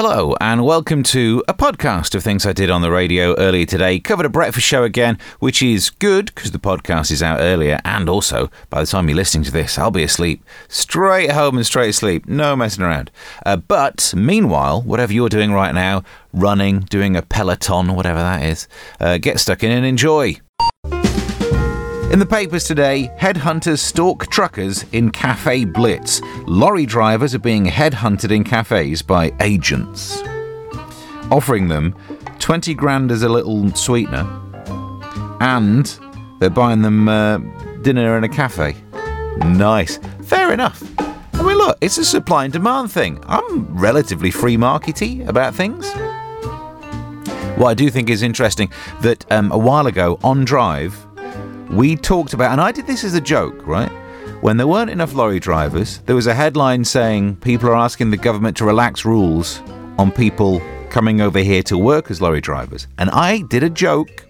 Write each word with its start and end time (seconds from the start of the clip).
Hello, 0.00 0.36
and 0.40 0.64
welcome 0.64 1.02
to 1.02 1.42
a 1.48 1.54
podcast 1.54 2.14
of 2.14 2.22
things 2.22 2.46
I 2.46 2.52
did 2.52 2.70
on 2.70 2.82
the 2.82 2.90
radio 2.92 3.34
earlier 3.34 3.66
today. 3.66 3.98
Covered 3.98 4.26
a 4.26 4.28
breakfast 4.28 4.64
show 4.64 4.84
again, 4.84 5.18
which 5.40 5.60
is 5.60 5.90
good 5.90 6.26
because 6.26 6.52
the 6.52 6.60
podcast 6.60 7.10
is 7.10 7.20
out 7.20 7.40
earlier, 7.40 7.80
and 7.84 8.08
also 8.08 8.48
by 8.70 8.80
the 8.80 8.86
time 8.86 9.08
you're 9.08 9.16
listening 9.16 9.42
to 9.42 9.50
this, 9.50 9.76
I'll 9.76 9.90
be 9.90 10.04
asleep. 10.04 10.44
Straight 10.68 11.32
home 11.32 11.56
and 11.56 11.66
straight 11.66 11.88
asleep, 11.88 12.28
no 12.28 12.54
messing 12.54 12.84
around. 12.84 13.10
Uh, 13.44 13.56
but 13.56 14.14
meanwhile, 14.16 14.80
whatever 14.82 15.12
you're 15.12 15.28
doing 15.28 15.50
right 15.50 15.74
now, 15.74 16.04
running, 16.32 16.82
doing 16.82 17.16
a 17.16 17.22
peloton, 17.22 17.96
whatever 17.96 18.20
that 18.20 18.44
is, 18.44 18.68
uh, 19.00 19.18
get 19.18 19.40
stuck 19.40 19.64
in 19.64 19.72
and 19.72 19.84
enjoy. 19.84 20.36
In 22.10 22.18
the 22.18 22.26
papers 22.26 22.64
today, 22.64 23.10
headhunters 23.20 23.80
stalk 23.80 24.28
truckers 24.28 24.86
in 24.92 25.10
Cafe 25.10 25.66
Blitz. 25.66 26.22
Lorry 26.46 26.86
drivers 26.86 27.34
are 27.34 27.38
being 27.38 27.66
headhunted 27.66 28.30
in 28.30 28.44
cafes 28.44 29.02
by 29.02 29.30
agents, 29.40 30.22
offering 31.30 31.68
them 31.68 31.94
20 32.38 32.72
grand 32.72 33.10
as 33.12 33.22
a 33.22 33.28
little 33.28 33.70
sweetener, 33.74 34.26
and 35.42 36.00
they're 36.40 36.48
buying 36.48 36.80
them 36.80 37.10
uh, 37.10 37.36
dinner 37.82 38.16
in 38.16 38.24
a 38.24 38.28
cafe. 38.28 38.74
Nice. 39.44 39.98
Fair 40.22 40.54
enough. 40.54 40.82
I 40.98 41.42
mean, 41.42 41.58
look, 41.58 41.76
it's 41.82 41.98
a 41.98 42.06
supply 42.06 42.44
and 42.44 42.52
demand 42.54 42.90
thing. 42.90 43.22
I'm 43.26 43.78
relatively 43.78 44.30
free 44.30 44.56
markety 44.56 45.28
about 45.28 45.54
things. 45.54 45.86
What 47.58 47.68
I 47.68 47.74
do 47.74 47.90
think 47.90 48.08
is 48.08 48.22
interesting 48.22 48.72
that 49.02 49.30
um, 49.30 49.52
a 49.52 49.58
while 49.58 49.86
ago 49.88 50.18
on 50.22 50.44
Drive, 50.46 51.07
we 51.70 51.96
talked 51.96 52.32
about, 52.34 52.52
and 52.52 52.60
I 52.60 52.72
did 52.72 52.86
this 52.86 53.04
as 53.04 53.14
a 53.14 53.20
joke, 53.20 53.66
right? 53.66 53.90
When 54.40 54.56
there 54.56 54.66
weren't 54.66 54.90
enough 54.90 55.14
lorry 55.14 55.40
drivers, 55.40 55.98
there 56.06 56.14
was 56.14 56.26
a 56.26 56.34
headline 56.34 56.84
saying 56.84 57.36
people 57.36 57.68
are 57.68 57.76
asking 57.76 58.10
the 58.10 58.16
government 58.16 58.56
to 58.58 58.64
relax 58.64 59.04
rules 59.04 59.60
on 59.98 60.12
people 60.12 60.62
coming 60.90 61.20
over 61.20 61.40
here 61.40 61.62
to 61.64 61.76
work 61.76 62.10
as 62.10 62.20
lorry 62.20 62.40
drivers. 62.40 62.86
And 62.98 63.10
I 63.10 63.42
did 63.50 63.62
a 63.62 63.70
joke 63.70 64.26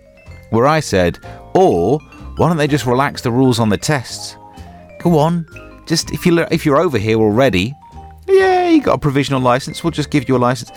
where 0.50 0.66
I 0.66 0.80
said, 0.80 1.18
or 1.54 1.98
why 2.36 2.48
don't 2.48 2.56
they 2.56 2.66
just 2.66 2.86
relax 2.86 3.22
the 3.22 3.30
rules 3.30 3.60
on 3.60 3.68
the 3.68 3.76
tests? 3.76 4.36
Go 5.00 5.18
on, 5.18 5.46
just 5.86 6.10
if 6.10 6.26
you 6.26 6.40
if 6.50 6.64
you're 6.64 6.78
over 6.78 6.98
here 6.98 7.18
already, 7.18 7.74
yeah, 8.26 8.68
you 8.68 8.80
got 8.80 8.94
a 8.94 8.98
provisional 8.98 9.40
license. 9.40 9.84
We'll 9.84 9.90
just 9.90 10.10
give 10.10 10.28
you 10.28 10.36
a 10.36 10.38
license. 10.38 10.70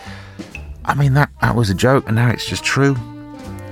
I 0.86 0.94
mean 0.94 1.14
that 1.14 1.30
that 1.42 1.56
was 1.56 1.70
a 1.70 1.76
joke, 1.76 2.08
and 2.08 2.16
now 2.16 2.30
it's 2.30 2.46
just 2.46 2.64
true. 2.64 2.96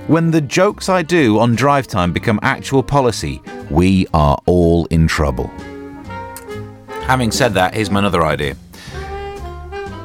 When 0.06 0.30
the 0.30 0.40
jokes 0.40 0.88
I 0.88 1.02
do 1.02 1.38
on 1.38 1.54
drive 1.54 1.86
time 1.86 2.12
become 2.12 2.40
actual 2.42 2.82
policy, 2.82 3.40
we 3.70 4.06
are 4.12 4.36
all 4.46 4.86
in 4.86 5.06
trouble. 5.06 5.48
Having 7.04 7.30
said 7.30 7.54
that, 7.54 7.74
here's 7.74 7.90
my 7.90 8.04
other 8.04 8.24
idea. 8.24 8.56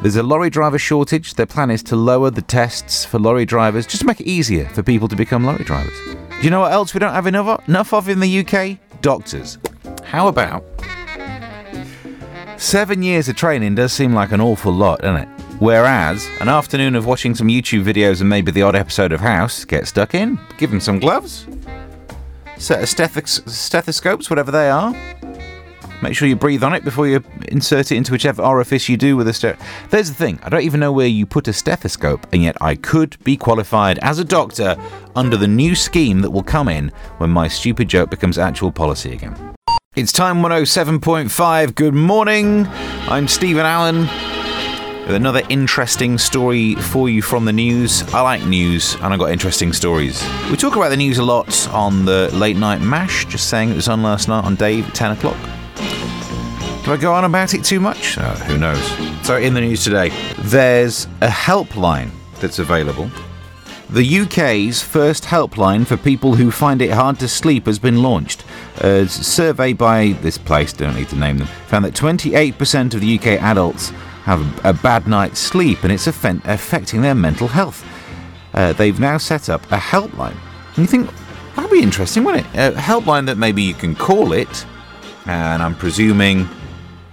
There's 0.02 0.18
a 0.18 0.24
lorry 0.24 0.52
driver 0.52 0.78
shortage. 0.78 1.34
Their 1.34 1.48
plan 1.48 1.72
is 1.72 1.82
to 1.84 1.96
lower 1.96 2.30
the 2.30 2.44
tests 2.44 3.04
for 3.04 3.18
lorry 3.18 3.46
drivers 3.46 3.88
just 3.88 4.02
to 4.02 4.06
make 4.06 4.22
it 4.22 4.28
easier 4.28 4.70
for 4.70 4.84
people 4.84 5.08
to 5.08 5.16
become 5.16 5.44
lorry 5.44 5.64
drivers. 5.64 5.98
Do 6.30 6.42
you 6.42 6.52
know 6.52 6.60
what 6.60 6.72
else 6.72 6.94
we 6.94 7.00
don't 7.00 7.14
have 7.14 7.26
enough, 7.26 7.68
enough 7.68 7.94
of 7.94 8.08
in 8.08 8.20
the 8.20 8.40
UK? 8.46 8.78
Doctors. 9.02 9.58
How 10.04 10.28
about 10.28 10.64
seven 12.58 13.02
years 13.02 13.28
of 13.28 13.36
training 13.36 13.76
does 13.76 13.94
seem 13.94 14.14
like 14.14 14.32
an 14.32 14.42
awful 14.42 14.72
lot, 14.72 15.02
doesn't 15.02 15.28
it? 15.28 15.35
Whereas 15.60 16.30
an 16.42 16.50
afternoon 16.50 16.96
of 16.96 17.06
watching 17.06 17.34
some 17.34 17.48
YouTube 17.48 17.86
videos 17.86 18.20
and 18.20 18.30
maybe 18.30 18.52
the 18.52 18.62
odd 18.62 18.76
episode 18.76 19.14
of 19.14 19.22
House, 19.22 19.64
get 19.64 19.88
stuck 19.88 20.14
in, 20.14 20.38
give 20.58 20.70
them 20.70 20.82
some 20.82 21.00
gloves, 21.00 21.48
set 22.58 22.84
of 22.84 22.90
stethos- 22.90 23.48
stethoscopes, 23.50 24.30
whatever 24.30 24.52
they 24.52 24.70
are. 24.70 24.94
Make 26.02 26.14
sure 26.14 26.28
you 26.28 26.36
breathe 26.36 26.62
on 26.62 26.74
it 26.74 26.84
before 26.84 27.08
you 27.08 27.24
insert 27.48 27.94
it 27.94 27.96
into 27.96 28.12
whichever 28.12 28.44
orifice 28.44 28.90
you 28.90 28.98
do 28.98 29.16
with 29.16 29.30
a 29.30 29.32
steth. 29.32 29.58
There's 29.92 30.10
the 30.10 30.16
thing, 30.16 30.40
I 30.44 30.50
don't 30.50 30.62
even 30.62 30.82
know 30.82 30.92
where 30.92 31.08
you 31.08 31.26
put 31.26 31.48
a 31.48 31.54
stethoscope, 31.54 32.28
and 32.34 32.44
yet 32.44 32.58
I 32.60 32.76
could 32.76 33.18
be 33.24 33.38
qualified 33.38 33.98
as 34.00 34.20
a 34.20 34.26
doctor 34.26 34.76
under 35.16 35.38
the 35.38 35.48
new 35.48 35.74
scheme 35.74 36.20
that 36.20 36.32
will 36.32 36.44
come 36.44 36.68
in 36.68 36.92
when 37.20 37.30
my 37.30 37.48
stupid 37.48 37.88
joke 37.88 38.10
becomes 38.10 38.38
actual 38.38 38.74
policy 38.74 39.14
again. 39.14 39.56
It's 39.96 40.12
time 40.12 40.42
107.5. 40.42 41.76
Good 41.76 41.94
morning. 41.94 42.68
I'm 43.08 43.30
Stephen 43.30 43.66
Allen 43.66 44.10
with 45.06 45.16
another 45.16 45.44
interesting 45.50 46.18
story 46.18 46.74
for 46.76 47.10
you 47.10 47.22
from 47.22 47.46
the 47.46 47.54
news. 47.54 48.02
I 48.14 48.22
like 48.22 48.44
news 48.46 48.96
and 48.96 49.06
I've 49.14 49.20
got 49.20 49.32
interesting 49.32 49.72
stories. 49.72 50.24
We 50.50 50.58
talk 50.58 50.76
about 50.76 50.90
the 50.90 50.98
news 50.98 51.20
a 51.20 51.24
lot 51.24 51.68
on 51.70 52.06
the 52.06 52.30
late 52.34 52.58
night 52.58 52.82
mash, 52.82 53.26
just 53.26 53.50
saying 53.50 53.70
it 53.70 53.76
was 53.76 53.88
on 53.88 54.02
last 54.02 54.28
night 54.28 54.44
on 54.44 54.56
Dave 54.56 54.88
at 54.88 54.96
10 54.96 55.12
o'clock. 55.12 55.38
Do 56.84 56.92
I 56.92 56.98
go 57.00 57.14
on 57.14 57.24
about 57.24 57.54
it 57.54 57.64
too 57.64 57.80
much? 57.80 58.18
Uh, 58.18 58.36
who 58.36 58.58
knows? 58.58 58.84
So, 59.26 59.38
in 59.38 59.54
the 59.54 59.62
news 59.62 59.84
today, 59.84 60.10
there's 60.40 61.06
a 61.22 61.28
helpline 61.28 62.10
that's 62.40 62.60
available. 62.60 63.10
The 63.90 64.20
UK's 64.22 64.82
first 64.82 65.24
helpline 65.24 65.86
for 65.86 65.98
people 65.98 66.36
who 66.36 66.50
find 66.50 66.82
it 66.82 66.92
hard 66.92 67.20
to 67.20 67.28
sleep 67.28 67.68
has 67.68 67.78
been 67.78 68.02
launched. 68.02 68.44
A 68.82 69.08
survey 69.08 69.74
by 69.74 70.14
this 70.22 70.38
place, 70.38 70.74
don't 70.74 70.96
need 70.96 71.10
to 71.10 71.16
name 71.16 71.38
them, 71.38 71.48
found 71.68 71.86
that 71.86 71.94
28% 71.94 72.94
of 72.94 73.02
the 73.02 73.18
UK 73.18 73.42
adults 73.42 73.92
have 74.26 74.66
a 74.66 74.74
bad 74.74 75.08
night's 75.08 75.40
sleep 75.40 75.84
and 75.84 75.94
it's 75.94 76.08
affecting 76.08 77.02
their 77.02 77.14
mental 77.14 77.48
health. 77.48 77.86
Uh, 78.56 78.74
they've 78.74 79.00
now 79.00 79.20
set 79.20 79.50
up 79.50 79.64
a 79.72 79.78
helpline. 79.78 80.36
And 80.70 80.78
you 80.80 80.88
think, 80.88 81.12
that'd 81.56 81.70
be 81.70 81.84
interesting, 81.84 82.24
wouldn't 82.24 82.48
it? 82.48 82.56
A 82.56 82.72
helpline 82.72 83.28
that 83.28 83.38
maybe 83.38 83.62
you 83.62 83.76
can 83.76 83.94
call 83.94 84.34
it, 84.34 84.66
and 85.28 85.62
I'm 85.62 85.76
presuming 85.76 86.48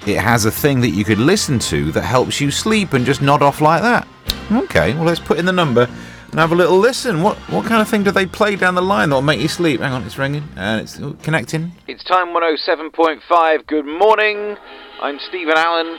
it 0.07 0.17
has 0.17 0.47
a 0.47 0.51
thing 0.51 0.81
that 0.81 0.89
you 0.89 1.05
could 1.05 1.19
listen 1.19 1.59
to 1.59 1.93
that 1.93 2.03
helps 2.03 2.41
you 2.41 2.51
sleep 2.51 2.95
and 2.95 3.05
just 3.05 3.21
nod 3.21 3.43
off 3.43 3.61
like 3.61 3.83
that. 3.83 4.09
Okay, 4.51 4.95
well, 4.95 5.05
let's 5.05 5.21
put 5.21 5.39
in 5.39 5.45
the 5.45 5.53
number 5.53 5.89
and 6.31 6.41
have 6.41 6.53
a 6.53 6.55
little 6.55 6.79
listen. 6.79 7.23
What 7.23 7.37
what 7.51 7.67
kind 7.67 7.83
of 7.83 7.89
thing 7.89 8.05
do 8.05 8.11
they 8.11 8.25
play 8.25 8.57
down 8.57 8.75
the 8.75 8.83
line 8.83 9.11
that'll 9.11 9.23
make 9.23 9.41
you 9.41 9.49
sleep? 9.49 9.81
Hang 9.81 9.93
on, 9.93 10.03
it's 10.05 10.17
ringing 10.17 10.49
and 10.57 10.81
it's 10.81 10.99
connecting. 11.23 11.73
It's 11.87 12.05
time 12.05 12.29
107.5. 12.29 13.67
Good 13.67 13.87
morning. 13.87 14.57
I'm 15.03 15.19
Stephen 15.29 15.55
Allen 15.57 15.99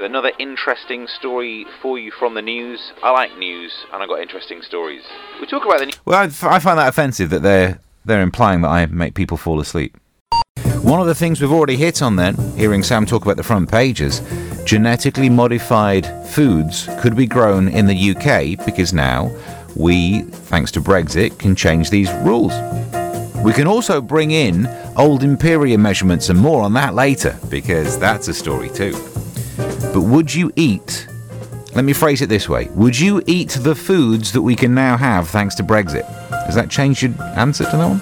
with 0.00 0.10
another 0.10 0.32
interesting 0.38 1.06
story 1.06 1.66
for 1.82 1.98
you 1.98 2.10
from 2.10 2.32
the 2.34 2.40
news. 2.40 2.92
I 3.02 3.10
like 3.10 3.36
news, 3.36 3.72
and 3.92 4.02
I 4.02 4.06
got 4.06 4.20
interesting 4.20 4.62
stories. 4.62 5.02
We 5.40 5.46
talk 5.46 5.64
about 5.64 5.80
the 5.80 5.86
news. 5.86 6.00
Well, 6.06 6.18
I, 6.18 6.24
I 6.24 6.58
find 6.58 6.78
that 6.78 6.88
offensive 6.88 7.28
that 7.30 7.42
they're 7.42 7.78
they're 8.04 8.22
implying 8.22 8.62
that 8.62 8.68
I 8.68 8.86
make 8.86 9.14
people 9.14 9.36
fall 9.36 9.60
asleep. 9.60 9.96
One 10.82 11.00
of 11.00 11.06
the 11.06 11.14
things 11.14 11.40
we've 11.40 11.52
already 11.52 11.76
hit 11.76 12.00
on 12.00 12.16
then, 12.16 12.34
hearing 12.56 12.82
Sam 12.82 13.04
talk 13.04 13.22
about 13.22 13.36
the 13.36 13.42
front 13.42 13.70
pages, 13.70 14.22
genetically 14.64 15.28
modified 15.28 16.06
foods 16.28 16.88
could 17.00 17.14
be 17.14 17.26
grown 17.26 17.68
in 17.68 17.86
the 17.86 18.16
UK 18.16 18.64
because 18.64 18.94
now 18.94 19.30
we, 19.76 20.22
thanks 20.22 20.70
to 20.72 20.80
Brexit, 20.80 21.38
can 21.38 21.54
change 21.54 21.90
these 21.90 22.10
rules. 22.24 22.54
We 23.44 23.52
can 23.52 23.66
also 23.66 24.00
bring 24.00 24.30
in 24.30 24.66
old 24.96 25.22
imperial 25.22 25.78
measurements 25.78 26.30
and 26.30 26.38
more 26.38 26.62
on 26.62 26.72
that 26.72 26.94
later 26.94 27.38
because 27.50 27.98
that's 27.98 28.28
a 28.28 28.34
story 28.34 28.70
too. 28.70 28.98
But 29.92 30.02
would 30.02 30.32
you 30.32 30.52
eat? 30.56 31.06
Let 31.74 31.84
me 31.84 31.92
phrase 31.92 32.20
it 32.22 32.28
this 32.28 32.48
way 32.48 32.68
Would 32.74 32.98
you 32.98 33.22
eat 33.26 33.50
the 33.60 33.74
foods 33.74 34.32
that 34.32 34.42
we 34.42 34.56
can 34.56 34.74
now 34.74 34.96
have 34.96 35.28
thanks 35.28 35.54
to 35.56 35.62
Brexit? 35.62 36.08
Does 36.46 36.54
that 36.54 36.70
change 36.70 37.02
your 37.02 37.12
answer 37.36 37.64
to 37.64 37.76
that 37.76 37.88
one? 37.88 38.00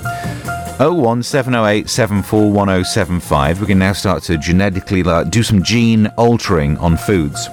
01708 0.78 1.88
741075. 1.88 3.60
We 3.60 3.66
can 3.66 3.78
now 3.78 3.93
start 3.93 4.22
to 4.25 4.38
genetically 4.38 5.03
do 5.28 5.43
some 5.43 5.62
gene 5.62 6.06
altering 6.16 6.78
on 6.78 6.97
foods. 6.97 7.49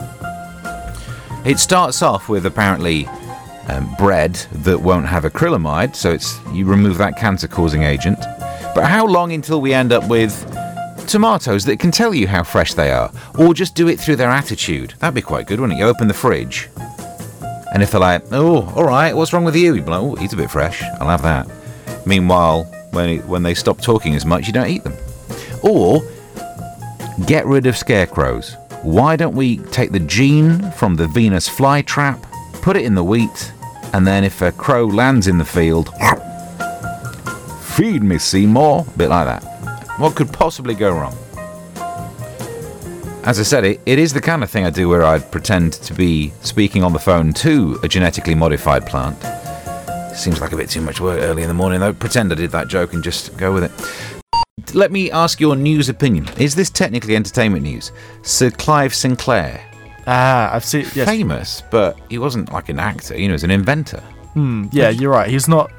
It 1.43 1.59
starts 1.59 2.01
off 2.01 2.29
with 2.29 2.45
apparently 2.45 3.07
um, 3.67 3.93
bread 3.97 4.35
that 4.51 4.79
won't 4.79 5.07
have 5.07 5.23
acrylamide, 5.23 5.95
so 5.95 6.11
it's 6.11 6.39
you 6.51 6.65
remove 6.65 6.97
that 6.99 7.17
cancer-causing 7.17 7.83
agent. 7.83 8.19
But 8.75 8.85
how 8.85 9.05
long 9.05 9.31
until 9.31 9.59
we 9.59 9.73
end 9.73 9.91
up 9.91 10.07
with 10.07 10.33
tomatoes 11.07 11.65
that 11.65 11.79
can 11.79 11.91
tell 11.91 12.13
you 12.13 12.27
how 12.27 12.43
fresh 12.43 12.73
they 12.73 12.91
are, 12.91 13.11
or 13.37 13.53
just 13.53 13.75
do 13.75 13.87
it 13.87 13.99
through 13.99 14.17
their 14.17 14.29
attitude. 14.29 14.93
That'd 14.99 15.15
be 15.15 15.21
quite 15.21 15.47
good, 15.47 15.59
wouldn't 15.59 15.77
it? 15.77 15.81
You 15.81 15.87
open 15.87 16.07
the 16.07 16.13
fridge, 16.13 16.69
and 17.73 17.81
if 17.83 17.91
they're 17.91 17.99
like, 17.99 18.23
"Oh, 18.31 18.71
all 18.75 18.85
right, 18.85 19.15
what's 19.15 19.33
wrong 19.33 19.45
with 19.45 19.55
you?" 19.55 19.75
You'd 19.75 19.87
like, 19.87 20.01
"Oh, 20.01 20.15
he's 20.15 20.33
a 20.33 20.37
bit 20.37 20.51
fresh. 20.51 20.81
I'll 20.99 21.09
have 21.09 21.21
that." 21.23 21.47
Meanwhile, 22.05 22.63
when 22.91 23.19
when 23.27 23.43
they 23.43 23.53
stop 23.53 23.81
talking 23.81 24.15
as 24.15 24.25
much, 24.25 24.47
you 24.47 24.53
don't 24.53 24.69
eat 24.69 24.83
them. 24.83 24.95
Or 25.61 26.03
get 27.25 27.45
rid 27.45 27.65
of 27.65 27.77
scarecrows. 27.77 28.55
Why 28.83 29.15
don't 29.15 29.35
we 29.35 29.57
take 29.57 29.91
the 29.91 29.99
gene 29.99 30.71
from 30.71 30.95
the 30.95 31.07
Venus 31.07 31.49
flytrap, 31.49 32.21
put 32.61 32.77
it 32.77 32.83
in 32.85 32.93
the 32.93 33.03
wheat, 33.03 33.51
and 33.93 34.05
then 34.05 34.23
if 34.23 34.41
a 34.41 34.51
crow 34.51 34.85
lands 34.85 35.27
in 35.27 35.37
the 35.37 35.45
field, 35.45 35.89
feed 37.61 38.03
me, 38.03 38.17
Seymour, 38.17 38.85
a 38.87 38.97
bit 38.97 39.09
like 39.09 39.25
that. 39.25 39.54
What 39.97 40.15
could 40.15 40.31
possibly 40.31 40.75
go 40.75 40.91
wrong? 40.91 41.15
As 43.23 43.39
I 43.39 43.43
said, 43.43 43.63
it, 43.63 43.81
it 43.85 43.97
is 43.97 44.13
the 44.13 44.21
kind 44.21 44.43
of 44.43 44.49
thing 44.51 44.65
I 44.65 44.69
do 44.69 44.87
where 44.87 45.03
I'd 45.03 45.31
pretend 45.31 45.73
to 45.73 45.93
be 45.93 46.31
speaking 46.41 46.83
on 46.83 46.93
the 46.93 46.99
phone 46.99 47.33
to 47.33 47.79
a 47.81 47.87
genetically 47.87 48.35
modified 48.35 48.85
plant. 48.85 49.17
Seems 50.15 50.39
like 50.39 50.51
a 50.51 50.57
bit 50.57 50.69
too 50.69 50.81
much 50.81 51.01
work 51.01 51.21
early 51.21 51.41
in 51.41 51.47
the 51.47 51.53
morning, 51.53 51.79
though. 51.79 51.93
Pretend 51.93 52.31
I 52.31 52.35
did 52.35 52.51
that 52.51 52.67
joke 52.67 52.93
and 52.93 53.03
just 53.03 53.35
go 53.37 53.53
with 53.53 53.63
it. 53.63 54.75
Let 54.75 54.91
me 54.91 55.09
ask 55.11 55.39
your 55.39 55.55
news 55.55 55.89
opinion. 55.89 56.27
Is 56.37 56.55
this 56.55 56.69
technically 56.69 57.15
entertainment 57.15 57.63
news? 57.63 57.91
Sir 58.21 58.51
Clive 58.51 58.93
Sinclair 58.93 59.61
Ah, 60.07 60.53
I've 60.53 60.63
seen. 60.63 60.85
Yes. 60.93 61.07
famous, 61.09 61.63
but 61.71 61.97
he 62.09 62.19
wasn't 62.19 62.51
like 62.53 62.69
an 62.69 62.77
actor. 62.79 63.15
You 63.15 63.21
know, 63.27 63.31
he 63.31 63.33
was 63.33 63.43
an 63.43 63.51
inventor. 63.51 64.01
Hmm, 64.33 64.67
yeah, 64.71 64.89
you're 64.89 65.09
right. 65.11 65.29
He's 65.29 65.47
not 65.47 65.71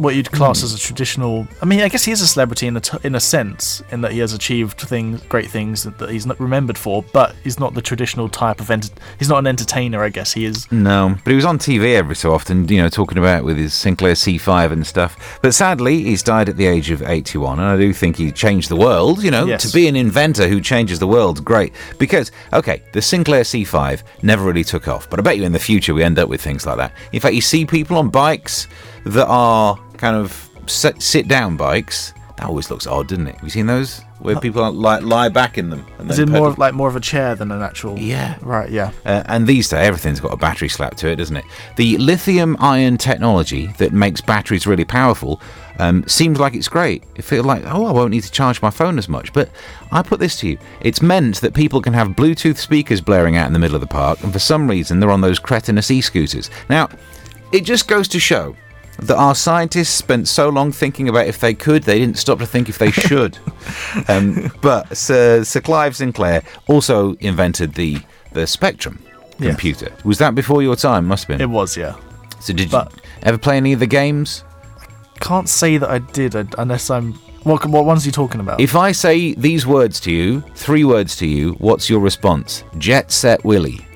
what 0.00 0.14
you'd 0.14 0.32
class 0.32 0.60
hmm. 0.60 0.64
as 0.64 0.74
a 0.74 0.78
traditional. 0.78 1.46
I 1.60 1.66
mean, 1.66 1.80
I 1.80 1.88
guess 1.88 2.04
he 2.04 2.12
is 2.12 2.22
a 2.22 2.26
celebrity 2.26 2.66
in 2.66 2.76
a 2.76 2.80
t- 2.80 2.98
in 3.04 3.14
a 3.14 3.20
sense, 3.20 3.82
in 3.90 4.00
that 4.00 4.12
he 4.12 4.18
has 4.20 4.32
achieved 4.32 4.80
things, 4.80 5.20
great 5.24 5.50
things 5.50 5.82
that, 5.82 5.98
that 5.98 6.10
he's 6.10 6.26
not 6.26 6.40
remembered 6.40 6.78
for. 6.78 7.04
But 7.12 7.34
he's 7.44 7.60
not 7.60 7.74
the 7.74 7.82
traditional 7.82 8.28
type 8.28 8.60
of. 8.60 8.70
Ent- 8.70 8.90
he's 9.18 9.28
not 9.28 9.38
an 9.38 9.46
entertainer. 9.46 10.02
I 10.02 10.08
guess 10.08 10.32
he 10.32 10.46
is. 10.46 10.70
No, 10.72 11.16
but 11.22 11.30
he 11.30 11.36
was 11.36 11.44
on 11.44 11.58
TV 11.58 11.94
every 11.94 12.16
so 12.16 12.32
often, 12.32 12.66
you 12.68 12.78
know, 12.78 12.88
talking 12.88 13.18
about 13.18 13.44
with 13.44 13.58
his 13.58 13.74
Sinclair 13.74 14.14
C5 14.14 14.72
and 14.72 14.86
stuff. 14.86 15.38
But 15.42 15.54
sadly, 15.54 16.02
he's 16.02 16.22
died 16.22 16.48
at 16.48 16.56
the 16.56 16.66
age 16.66 16.90
of 16.90 17.02
81, 17.02 17.58
and 17.58 17.68
I 17.68 17.76
do 17.76 17.92
think 17.92 18.16
he 18.16 18.32
changed 18.32 18.70
the 18.70 18.76
world. 18.76 19.22
You 19.22 19.30
know, 19.30 19.44
Yes. 19.44 19.68
to 19.68 19.74
be 19.74 19.86
an 19.86 19.96
inventor 19.96 20.48
who 20.48 20.60
changes 20.60 20.98
the 20.98 21.06
world, 21.06 21.44
great. 21.44 21.72
Because, 21.98 22.32
okay, 22.52 22.82
the 22.92 23.02
Sinclair 23.02 23.42
C5 23.42 24.02
never 24.22 24.44
really 24.44 24.64
took 24.64 24.88
off, 24.88 25.10
but 25.10 25.18
I 25.18 25.22
bet 25.22 25.36
you 25.36 25.44
in 25.44 25.52
the 25.52 25.58
future 25.58 25.92
we 25.92 26.02
end 26.02 26.18
up 26.18 26.28
with 26.28 26.40
things 26.40 26.66
like 26.66 26.76
that. 26.78 26.92
In 27.12 27.20
fact, 27.20 27.34
you 27.34 27.40
see 27.40 27.66
people 27.66 27.98
on 27.98 28.08
bikes 28.08 28.68
that 29.04 29.26
are 29.26 29.76
kind 29.96 30.16
of 30.16 30.48
sit, 30.66 31.00
sit 31.02 31.28
down 31.28 31.56
bikes. 31.56 32.12
That 32.36 32.46
always 32.46 32.70
looks 32.70 32.86
odd, 32.86 33.08
doesn't 33.08 33.26
it? 33.26 33.34
Have 33.34 33.44
you 33.44 33.50
seen 33.50 33.66
those? 33.66 34.00
Where 34.20 34.38
people 34.38 34.70
lie, 34.72 34.98
lie 34.98 35.30
back 35.30 35.56
in 35.56 35.70
them. 35.70 35.86
And 35.98 36.10
Is 36.10 36.18
it 36.18 36.28
more 36.28 36.48
of, 36.48 36.58
like 36.58 36.74
more 36.74 36.88
of 36.88 36.96
a 36.96 37.00
chair 37.00 37.34
than 37.34 37.50
an 37.50 37.62
actual? 37.62 37.98
Yeah. 37.98 38.36
Right. 38.42 38.70
Yeah. 38.70 38.92
Uh, 39.04 39.22
and 39.26 39.46
these 39.46 39.68
days, 39.68 39.86
everything's 39.86 40.20
got 40.20 40.32
a 40.32 40.36
battery 40.36 40.68
slap 40.68 40.94
to 40.96 41.08
it, 41.08 41.16
doesn't 41.16 41.36
it? 41.36 41.44
The 41.76 41.96
lithium 41.96 42.56
ion 42.60 42.98
technology 42.98 43.68
that 43.78 43.92
makes 43.92 44.20
batteries 44.20 44.66
really 44.66 44.84
powerful 44.84 45.40
um, 45.78 46.06
seems 46.06 46.38
like 46.38 46.54
it's 46.54 46.68
great. 46.68 47.02
It 47.16 47.22
feels 47.22 47.46
like, 47.46 47.62
oh, 47.64 47.86
I 47.86 47.92
won't 47.92 48.10
need 48.10 48.22
to 48.24 48.30
charge 48.30 48.60
my 48.60 48.68
phone 48.68 48.98
as 48.98 49.08
much. 49.08 49.32
But 49.32 49.48
I 49.90 50.02
put 50.02 50.20
this 50.20 50.36
to 50.40 50.48
you 50.48 50.58
it's 50.82 51.00
meant 51.00 51.40
that 51.40 51.54
people 51.54 51.80
can 51.80 51.94
have 51.94 52.08
Bluetooth 52.08 52.58
speakers 52.58 53.00
blaring 53.00 53.36
out 53.36 53.46
in 53.46 53.54
the 53.54 53.58
middle 53.58 53.76
of 53.76 53.80
the 53.80 53.86
park, 53.86 54.22
and 54.22 54.32
for 54.32 54.38
some 54.38 54.68
reason, 54.68 55.00
they're 55.00 55.10
on 55.10 55.22
those 55.22 55.38
cretinous 55.38 55.90
e 55.90 56.02
scooters. 56.02 56.50
Now, 56.68 56.90
it 57.52 57.64
just 57.64 57.88
goes 57.88 58.06
to 58.08 58.20
show 58.20 58.54
that 59.02 59.16
our 59.16 59.34
scientists 59.34 59.90
spent 59.94 60.28
so 60.28 60.48
long 60.48 60.72
thinking 60.72 61.08
about 61.08 61.26
if 61.26 61.40
they 61.40 61.54
could, 61.54 61.82
they 61.84 61.98
didn't 61.98 62.18
stop 62.18 62.38
to 62.38 62.46
think 62.46 62.68
if 62.68 62.78
they 62.78 62.90
should. 62.90 63.38
um, 64.08 64.50
but 64.60 64.96
Sir, 64.96 65.44
Sir 65.44 65.60
Clive 65.60 65.96
Sinclair 65.96 66.42
also 66.68 67.14
invented 67.20 67.74
the 67.74 67.98
the 68.32 68.46
Spectrum 68.46 69.02
computer. 69.38 69.92
Was 70.04 70.18
that 70.18 70.34
before 70.34 70.62
your 70.62 70.76
time? 70.76 71.06
Must 71.06 71.24
have 71.24 71.38
been. 71.38 71.40
It 71.40 71.50
was. 71.52 71.76
Yeah. 71.76 71.96
so 72.40 72.52
did 72.52 72.70
but- 72.70 72.92
you 72.94 73.00
ever 73.22 73.38
play 73.38 73.56
any 73.56 73.72
of 73.72 73.80
the 73.80 73.86
games? 73.86 74.44
Can't 75.20 75.48
say 75.48 75.76
that 75.76 75.90
I 75.90 75.98
did 75.98 76.34
unless 76.58 76.90
I'm. 76.90 77.14
What 77.44 77.64
what 77.66 77.84
ones 77.86 78.04
are 78.04 78.08
you 78.08 78.12
talking 78.12 78.40
about? 78.40 78.60
If 78.60 78.76
I 78.76 78.92
say 78.92 79.34
these 79.34 79.66
words 79.66 79.98
to 80.00 80.12
you, 80.12 80.42
three 80.54 80.84
words 80.84 81.16
to 81.16 81.26
you, 81.26 81.52
what's 81.52 81.88
your 81.88 82.00
response? 82.00 82.64
Jet 82.78 83.10
Set 83.10 83.44
Willy. 83.44 83.86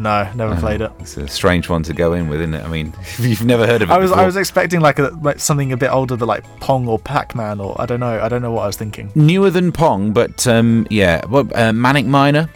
No, 0.00 0.30
never 0.34 0.54
played 0.56 0.80
it. 0.80 0.92
It's 1.00 1.16
a 1.16 1.26
strange 1.26 1.68
one 1.68 1.82
to 1.82 1.92
go 1.92 2.12
in 2.12 2.28
with, 2.28 2.40
isn't 2.40 2.54
it? 2.54 2.64
I 2.64 2.68
mean, 2.68 2.94
if 3.00 3.18
you've 3.20 3.44
never 3.44 3.66
heard 3.66 3.82
of 3.82 3.90
it 3.90 3.92
I 3.92 3.98
was 3.98 4.10
before. 4.10 4.22
I 4.22 4.26
was 4.26 4.36
expecting 4.36 4.80
like 4.80 4.98
a 4.98 5.08
like 5.22 5.40
something 5.40 5.72
a 5.72 5.76
bit 5.76 5.90
older 5.90 6.14
than 6.16 6.28
like 6.28 6.44
Pong 6.60 6.86
or 6.86 6.98
Pac 6.98 7.34
Man 7.34 7.60
or 7.60 7.74
I 7.80 7.86
don't 7.86 7.98
know 8.00 8.20
I 8.20 8.28
don't 8.28 8.40
know 8.42 8.52
what 8.52 8.62
I 8.62 8.66
was 8.66 8.76
thinking. 8.76 9.10
newer 9.14 9.50
than 9.50 9.72
Pong, 9.72 10.12
but 10.12 10.46
um, 10.46 10.86
yeah, 10.90 11.24
what, 11.26 11.54
uh, 11.56 11.72
Manic 11.72 12.06
Miner, 12.06 12.48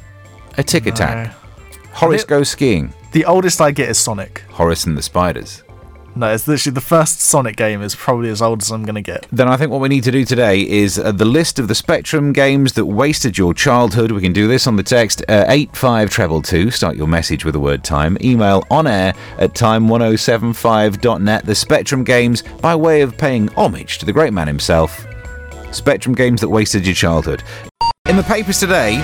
Atic 0.56 0.82
Atac, 0.82 1.32
Horace 1.92 2.22
it- 2.22 2.28
Goes 2.28 2.48
Skiing, 2.50 2.92
The 3.12 3.24
oldest 3.24 3.60
I 3.60 3.70
get 3.72 3.88
is 3.88 3.98
Sonic. 3.98 4.42
Horace 4.50 4.84
and 4.86 4.96
the 4.96 5.02
Spiders. 5.02 5.62
No, 6.14 6.32
it's 6.32 6.46
literally 6.46 6.74
the 6.74 6.80
first 6.82 7.20
Sonic 7.20 7.56
game 7.56 7.80
is 7.80 7.94
probably 7.94 8.28
as 8.28 8.42
old 8.42 8.60
as 8.60 8.70
I'm 8.70 8.84
gonna 8.84 9.00
get. 9.00 9.26
Then 9.32 9.48
I 9.48 9.56
think 9.56 9.70
what 9.70 9.80
we 9.80 9.88
need 9.88 10.04
to 10.04 10.10
do 10.10 10.24
today 10.24 10.60
is 10.60 10.98
uh, 10.98 11.10
the 11.12 11.24
list 11.24 11.58
of 11.58 11.68
the 11.68 11.74
Spectrum 11.74 12.32
games 12.32 12.74
that 12.74 12.84
wasted 12.84 13.38
your 13.38 13.54
childhood. 13.54 14.12
We 14.12 14.20
can 14.20 14.34
do 14.34 14.46
this 14.46 14.66
on 14.66 14.76
the 14.76 14.82
text 14.82 15.22
uh, 15.28 15.46
85 15.48 16.10
treble 16.10 16.42
2. 16.42 16.70
Start 16.70 16.96
your 16.96 17.06
message 17.06 17.44
with 17.46 17.54
the 17.54 17.60
word 17.60 17.82
time. 17.82 18.18
Email 18.20 18.62
on 18.70 18.86
air 18.86 19.14
at 19.38 19.54
time1075.net. 19.54 21.46
The 21.46 21.54
Spectrum 21.54 22.04
games 22.04 22.42
by 22.60 22.76
way 22.76 23.00
of 23.00 23.16
paying 23.16 23.48
homage 23.48 23.98
to 23.98 24.06
the 24.06 24.12
great 24.12 24.34
man 24.34 24.46
himself. 24.46 25.06
Spectrum 25.70 26.14
games 26.14 26.42
that 26.42 26.48
wasted 26.50 26.84
your 26.86 26.94
childhood. 26.94 27.42
In 28.06 28.16
the 28.16 28.22
papers 28.22 28.60
today, 28.60 28.98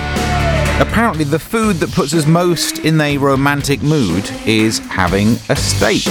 apparently 0.79 1.23
the 1.23 1.39
food 1.39 1.77
that 1.77 1.91
puts 1.91 2.13
us 2.13 2.27
most 2.27 2.79
in 2.79 3.01
a 3.01 3.17
romantic 3.17 3.81
mood 3.81 4.29
is 4.45 4.77
having 4.79 5.37
a 5.49 5.55
steak. 5.55 6.05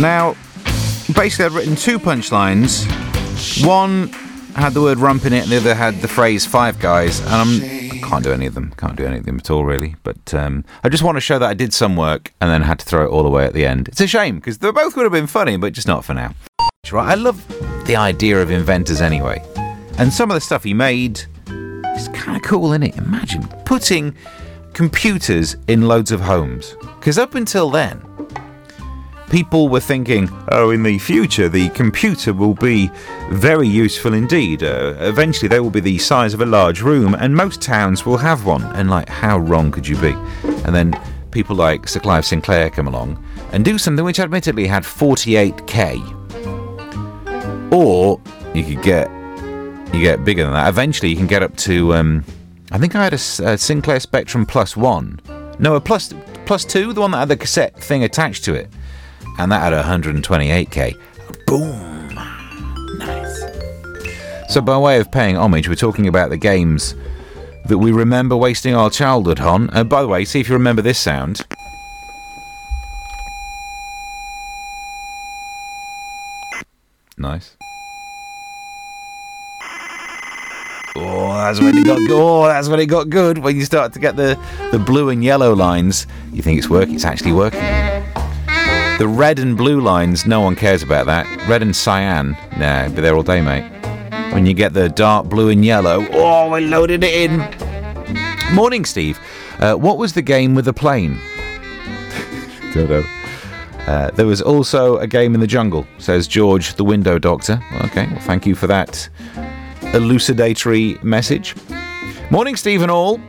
Now, 0.00 0.36
basically, 1.14 1.46
I've 1.46 1.54
written 1.54 1.74
two 1.74 1.98
punchlines. 1.98 2.86
One 3.66 4.08
had 4.54 4.74
the 4.74 4.82
word 4.82 4.98
rump 4.98 5.24
in 5.24 5.32
it, 5.32 5.44
and 5.44 5.52
the 5.52 5.56
other 5.56 5.74
had 5.74 6.02
the 6.02 6.08
phrase 6.08 6.44
five 6.44 6.78
guys, 6.78 7.20
and 7.20 7.30
I'm, 7.30 7.62
I 7.92 8.06
can't 8.06 8.22
do 8.22 8.30
any 8.30 8.44
of 8.44 8.54
them. 8.54 8.74
Can't 8.76 8.94
do 8.94 9.06
any 9.06 9.18
of 9.18 9.24
them 9.24 9.38
at 9.38 9.50
all, 9.50 9.64
really. 9.64 9.96
But 10.02 10.34
um, 10.34 10.66
I 10.84 10.90
just 10.90 11.02
want 11.02 11.16
to 11.16 11.20
show 11.20 11.38
that 11.38 11.48
I 11.48 11.54
did 11.54 11.72
some 11.72 11.96
work 11.96 12.32
and 12.42 12.50
then 12.50 12.60
had 12.60 12.78
to 12.80 12.84
throw 12.84 13.06
it 13.06 13.08
all 13.08 13.26
away 13.26 13.46
at 13.46 13.54
the 13.54 13.64
end. 13.64 13.88
It's 13.88 14.00
a 14.02 14.06
shame 14.06 14.36
because 14.36 14.58
they 14.58 14.70
both 14.70 14.96
would 14.96 15.04
have 15.04 15.12
been 15.12 15.26
funny, 15.26 15.56
but 15.56 15.72
just 15.72 15.88
not 15.88 16.04
for 16.04 16.12
now. 16.12 16.34
Right? 16.92 17.12
I 17.12 17.14
love 17.14 17.42
the 17.86 17.96
idea 17.96 18.40
of 18.42 18.50
inventors 18.50 19.00
anyway, 19.00 19.42
and 19.98 20.12
some 20.12 20.30
of 20.30 20.34
the 20.34 20.42
stuff 20.42 20.62
he 20.64 20.74
made 20.74 21.22
is 21.96 22.08
kind 22.08 22.36
of 22.36 22.42
cool, 22.42 22.72
isn't 22.72 22.82
it? 22.82 22.96
Imagine 22.98 23.48
putting 23.64 24.14
computers 24.74 25.56
in 25.68 25.88
loads 25.88 26.12
of 26.12 26.20
homes, 26.20 26.76
because 26.98 27.18
up 27.18 27.34
until 27.34 27.70
then 27.70 28.02
people 29.30 29.68
were 29.68 29.80
thinking, 29.80 30.28
oh, 30.50 30.70
in 30.70 30.82
the 30.82 30.98
future, 30.98 31.48
the 31.48 31.68
computer 31.70 32.32
will 32.32 32.54
be 32.54 32.90
very 33.30 33.68
useful 33.68 34.14
indeed. 34.14 34.62
Uh, 34.62 34.94
eventually, 35.00 35.48
they 35.48 35.60
will 35.60 35.70
be 35.70 35.80
the 35.80 35.98
size 35.98 36.34
of 36.34 36.40
a 36.40 36.46
large 36.46 36.82
room, 36.82 37.14
and 37.14 37.34
most 37.34 37.60
towns 37.60 38.06
will 38.06 38.16
have 38.16 38.44
one. 38.44 38.62
And, 38.76 38.90
like, 38.90 39.08
how 39.08 39.38
wrong 39.38 39.70
could 39.70 39.86
you 39.86 39.96
be? 39.96 40.14
And 40.64 40.74
then 40.74 40.98
people 41.30 41.56
like 41.56 41.88
Sir 41.88 42.00
Clive 42.00 42.24
Sinclair 42.24 42.70
come 42.70 42.88
along 42.88 43.22
and 43.52 43.64
do 43.64 43.78
something 43.78 44.04
which 44.04 44.20
admittedly 44.20 44.66
had 44.66 44.84
48k. 44.84 46.14
Or 47.72 48.20
you 48.54 48.64
could 48.64 48.82
get 48.82 49.10
you 49.92 50.00
get 50.00 50.24
bigger 50.24 50.44
than 50.44 50.52
that. 50.52 50.68
Eventually, 50.68 51.10
you 51.10 51.16
can 51.16 51.26
get 51.26 51.42
up 51.42 51.56
to. 51.58 51.94
Um, 51.94 52.24
I 52.72 52.78
think 52.78 52.94
I 52.94 53.04
had 53.04 53.12
a 53.12 53.18
Sinclair 53.58 54.00
Spectrum 54.00 54.46
Plus 54.46 54.76
One. 54.76 55.20
No, 55.58 55.74
a 55.76 55.80
plus 55.80 56.12
plus 56.44 56.64
two, 56.64 56.92
the 56.92 57.00
one 57.00 57.10
that 57.12 57.18
had 57.18 57.28
the 57.28 57.36
cassette 57.36 57.78
thing 57.78 58.04
attached 58.04 58.44
to 58.44 58.54
it, 58.54 58.70
and 59.38 59.50
that 59.52 59.60
had 59.60 59.72
128k. 59.72 60.94
Boom, 61.46 62.14
nice. 62.98 64.52
So, 64.52 64.60
by 64.60 64.78
way 64.78 65.00
of 65.00 65.10
paying 65.10 65.36
homage, 65.36 65.68
we're 65.68 65.74
talking 65.74 66.06
about 66.06 66.30
the 66.30 66.36
games 66.36 66.94
that 67.66 67.78
we 67.78 67.92
remember 67.92 68.36
wasting 68.36 68.74
our 68.74 68.90
childhood 68.90 69.40
on. 69.40 69.70
And 69.70 69.88
by 69.88 70.02
the 70.02 70.08
way, 70.08 70.24
see 70.24 70.40
if 70.40 70.48
you 70.48 70.54
remember 70.54 70.82
this 70.82 70.98
sound. 70.98 71.44
Nice. 77.18 77.56
Oh, 80.98 81.32
that's 81.34 81.60
when 81.60 81.76
it 81.76 81.84
got 81.84 81.98
good. 81.98 82.10
Oh, 82.12 82.46
that's 82.46 82.68
when 82.68 82.80
it 82.80 82.86
got 82.86 83.10
good. 83.10 83.38
When 83.38 83.56
you 83.56 83.64
start 83.64 83.92
to 83.94 83.98
get 83.98 84.16
the, 84.16 84.38
the 84.70 84.78
blue 84.78 85.10
and 85.10 85.24
yellow 85.24 85.54
lines, 85.54 86.06
you 86.32 86.42
think 86.42 86.58
it's 86.58 86.70
working. 86.70 86.94
It's 86.94 87.04
actually 87.04 87.32
working. 87.32 87.60
The 88.98 89.06
red 89.06 89.38
and 89.38 89.58
blue 89.58 89.82
lines, 89.82 90.24
no 90.24 90.40
one 90.40 90.56
cares 90.56 90.82
about 90.82 91.04
that. 91.04 91.26
Red 91.46 91.60
and 91.60 91.76
cyan, 91.76 92.34
nah, 92.56 92.88
be 92.88 93.02
there 93.02 93.14
all 93.14 93.22
day, 93.22 93.42
mate. 93.42 93.70
When 94.32 94.46
you 94.46 94.54
get 94.54 94.72
the 94.72 94.88
dark 94.88 95.26
blue 95.26 95.50
and 95.50 95.62
yellow, 95.62 96.06
oh, 96.12 96.50
we 96.50 96.62
loaded 96.62 97.04
it 97.04 97.30
in. 97.30 98.54
Morning, 98.54 98.86
Steve. 98.86 99.20
Uh, 99.58 99.74
what 99.74 99.98
was 99.98 100.14
the 100.14 100.22
game 100.22 100.54
with 100.54 100.64
the 100.64 100.72
plane? 100.72 101.20
Don't 102.72 102.88
know. 102.88 103.04
Uh, 103.80 104.10
there 104.12 104.24
was 104.26 104.40
also 104.40 104.96
a 104.96 105.06
game 105.06 105.34
in 105.34 105.40
the 105.40 105.46
jungle, 105.46 105.86
says 105.98 106.26
George, 106.26 106.74
the 106.76 106.84
window 106.84 107.18
doctor. 107.18 107.60
Okay, 107.84 108.06
well, 108.06 108.20
thank 108.20 108.46
you 108.46 108.54
for 108.54 108.66
that 108.66 109.10
elucidatory 109.92 111.02
message. 111.04 111.54
Morning, 112.30 112.56
Stephen 112.56 112.88
All. 112.88 113.20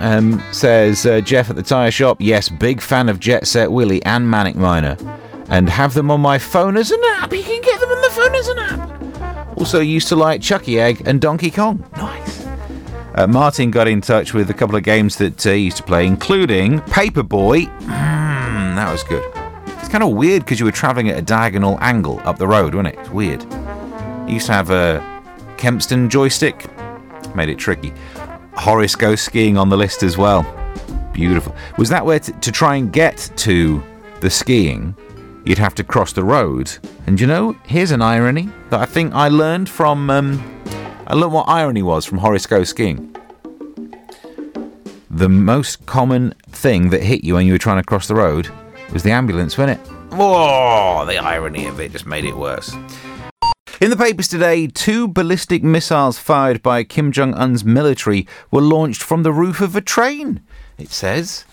Um, 0.00 0.42
says 0.52 1.06
uh, 1.06 1.20
Jeff 1.20 1.48
at 1.50 1.56
the 1.56 1.62
tyre 1.62 1.90
shop. 1.90 2.18
Yes, 2.20 2.48
big 2.48 2.80
fan 2.80 3.08
of 3.08 3.18
Jet 3.18 3.46
Set 3.46 3.72
Willy 3.72 4.04
and 4.04 4.28
Manic 4.30 4.54
Miner, 4.54 4.96
and 5.48 5.68
have 5.68 5.94
them 5.94 6.10
on 6.10 6.20
my 6.20 6.38
phone 6.38 6.76
as 6.76 6.90
an 6.90 7.00
app. 7.12 7.32
You 7.32 7.42
can 7.42 7.62
get 7.62 7.80
them 7.80 7.88
on 7.88 8.02
the 8.02 8.10
phone 8.10 8.34
as 8.34 8.48
an 8.48 8.58
app. 8.58 9.58
Also, 9.58 9.80
used 9.80 10.08
to 10.08 10.16
like 10.16 10.42
Chuckie 10.42 10.78
Egg 10.78 11.02
and 11.06 11.20
Donkey 11.20 11.50
Kong. 11.50 11.82
Nice. 11.96 12.46
Uh, 13.14 13.26
Martin 13.26 13.70
got 13.70 13.88
in 13.88 14.02
touch 14.02 14.34
with 14.34 14.50
a 14.50 14.54
couple 14.54 14.76
of 14.76 14.82
games 14.82 15.16
that 15.16 15.46
uh, 15.46 15.52
he 15.52 15.64
used 15.64 15.78
to 15.78 15.82
play, 15.82 16.06
including 16.06 16.80
Paperboy. 16.80 17.64
Mm, 17.80 18.76
that 18.76 18.92
was 18.92 19.02
good. 19.02 19.24
It's 19.78 19.88
kind 19.88 20.04
of 20.04 20.10
weird 20.10 20.44
because 20.44 20.60
you 20.60 20.66
were 20.66 20.72
travelling 20.72 21.08
at 21.08 21.18
a 21.18 21.22
diagonal 21.22 21.78
angle 21.80 22.20
up 22.24 22.36
the 22.36 22.46
road, 22.46 22.74
wasn't 22.74 22.94
it? 22.94 23.00
It's 23.00 23.08
weird. 23.08 23.42
He 24.28 24.34
used 24.34 24.46
to 24.46 24.52
have 24.52 24.68
a 24.68 25.00
Kempston 25.56 26.10
joystick, 26.10 26.66
made 27.34 27.48
it 27.48 27.56
tricky. 27.56 27.94
Horace 28.56 28.94
goes 28.94 29.20
skiing 29.20 29.56
on 29.58 29.68
the 29.68 29.76
list 29.76 30.02
as 30.02 30.16
well. 30.16 30.42
Beautiful. 31.12 31.54
Was 31.78 31.88
that 31.90 32.04
where 32.04 32.18
t- 32.20 32.32
to 32.32 32.52
try 32.52 32.76
and 32.76 32.92
get 32.92 33.30
to 33.36 33.82
the 34.20 34.30
skiing, 34.30 34.94
you'd 35.44 35.58
have 35.58 35.74
to 35.76 35.84
cross 35.84 36.12
the 36.12 36.24
road? 36.24 36.70
And 37.06 37.20
you 37.20 37.26
know, 37.26 37.56
here's 37.66 37.90
an 37.90 38.02
irony 38.02 38.48
that 38.70 38.80
I 38.80 38.86
think 38.86 39.14
I 39.14 39.28
learned 39.28 39.68
from. 39.68 40.10
Um, 40.10 40.52
I 41.06 41.14
learned 41.14 41.32
what 41.32 41.48
irony 41.48 41.82
was 41.82 42.04
from 42.04 42.18
Horace 42.18 42.46
Goes 42.46 42.70
Skiing. 42.70 43.14
the 45.10 45.28
most 45.28 45.86
common 45.86 46.34
thing 46.50 46.90
that 46.90 47.02
hit 47.02 47.24
you 47.24 47.34
when 47.34 47.46
you 47.46 47.52
were 47.52 47.58
trying 47.58 47.78
to 47.78 47.84
cross 47.84 48.08
the 48.08 48.14
road 48.14 48.48
was 48.92 49.02
the 49.02 49.10
ambulance, 49.12 49.56
wasn't 49.56 49.80
it? 49.80 49.86
Whoa, 50.12 51.04
the 51.06 51.18
irony 51.18 51.66
of 51.66 51.78
it 51.80 51.92
just 51.92 52.06
made 52.06 52.24
it 52.24 52.36
worse. 52.36 52.74
In 53.78 53.90
the 53.90 53.96
papers 53.96 54.26
today, 54.26 54.68
two 54.68 55.06
ballistic 55.06 55.62
missiles 55.62 56.18
fired 56.18 56.62
by 56.62 56.82
Kim 56.82 57.12
Jong 57.12 57.34
un's 57.34 57.62
military 57.62 58.26
were 58.50 58.62
launched 58.62 59.02
from 59.02 59.22
the 59.22 59.32
roof 59.32 59.60
of 59.60 59.76
a 59.76 59.82
train, 59.82 60.40
it 60.78 60.88
says. 60.88 61.44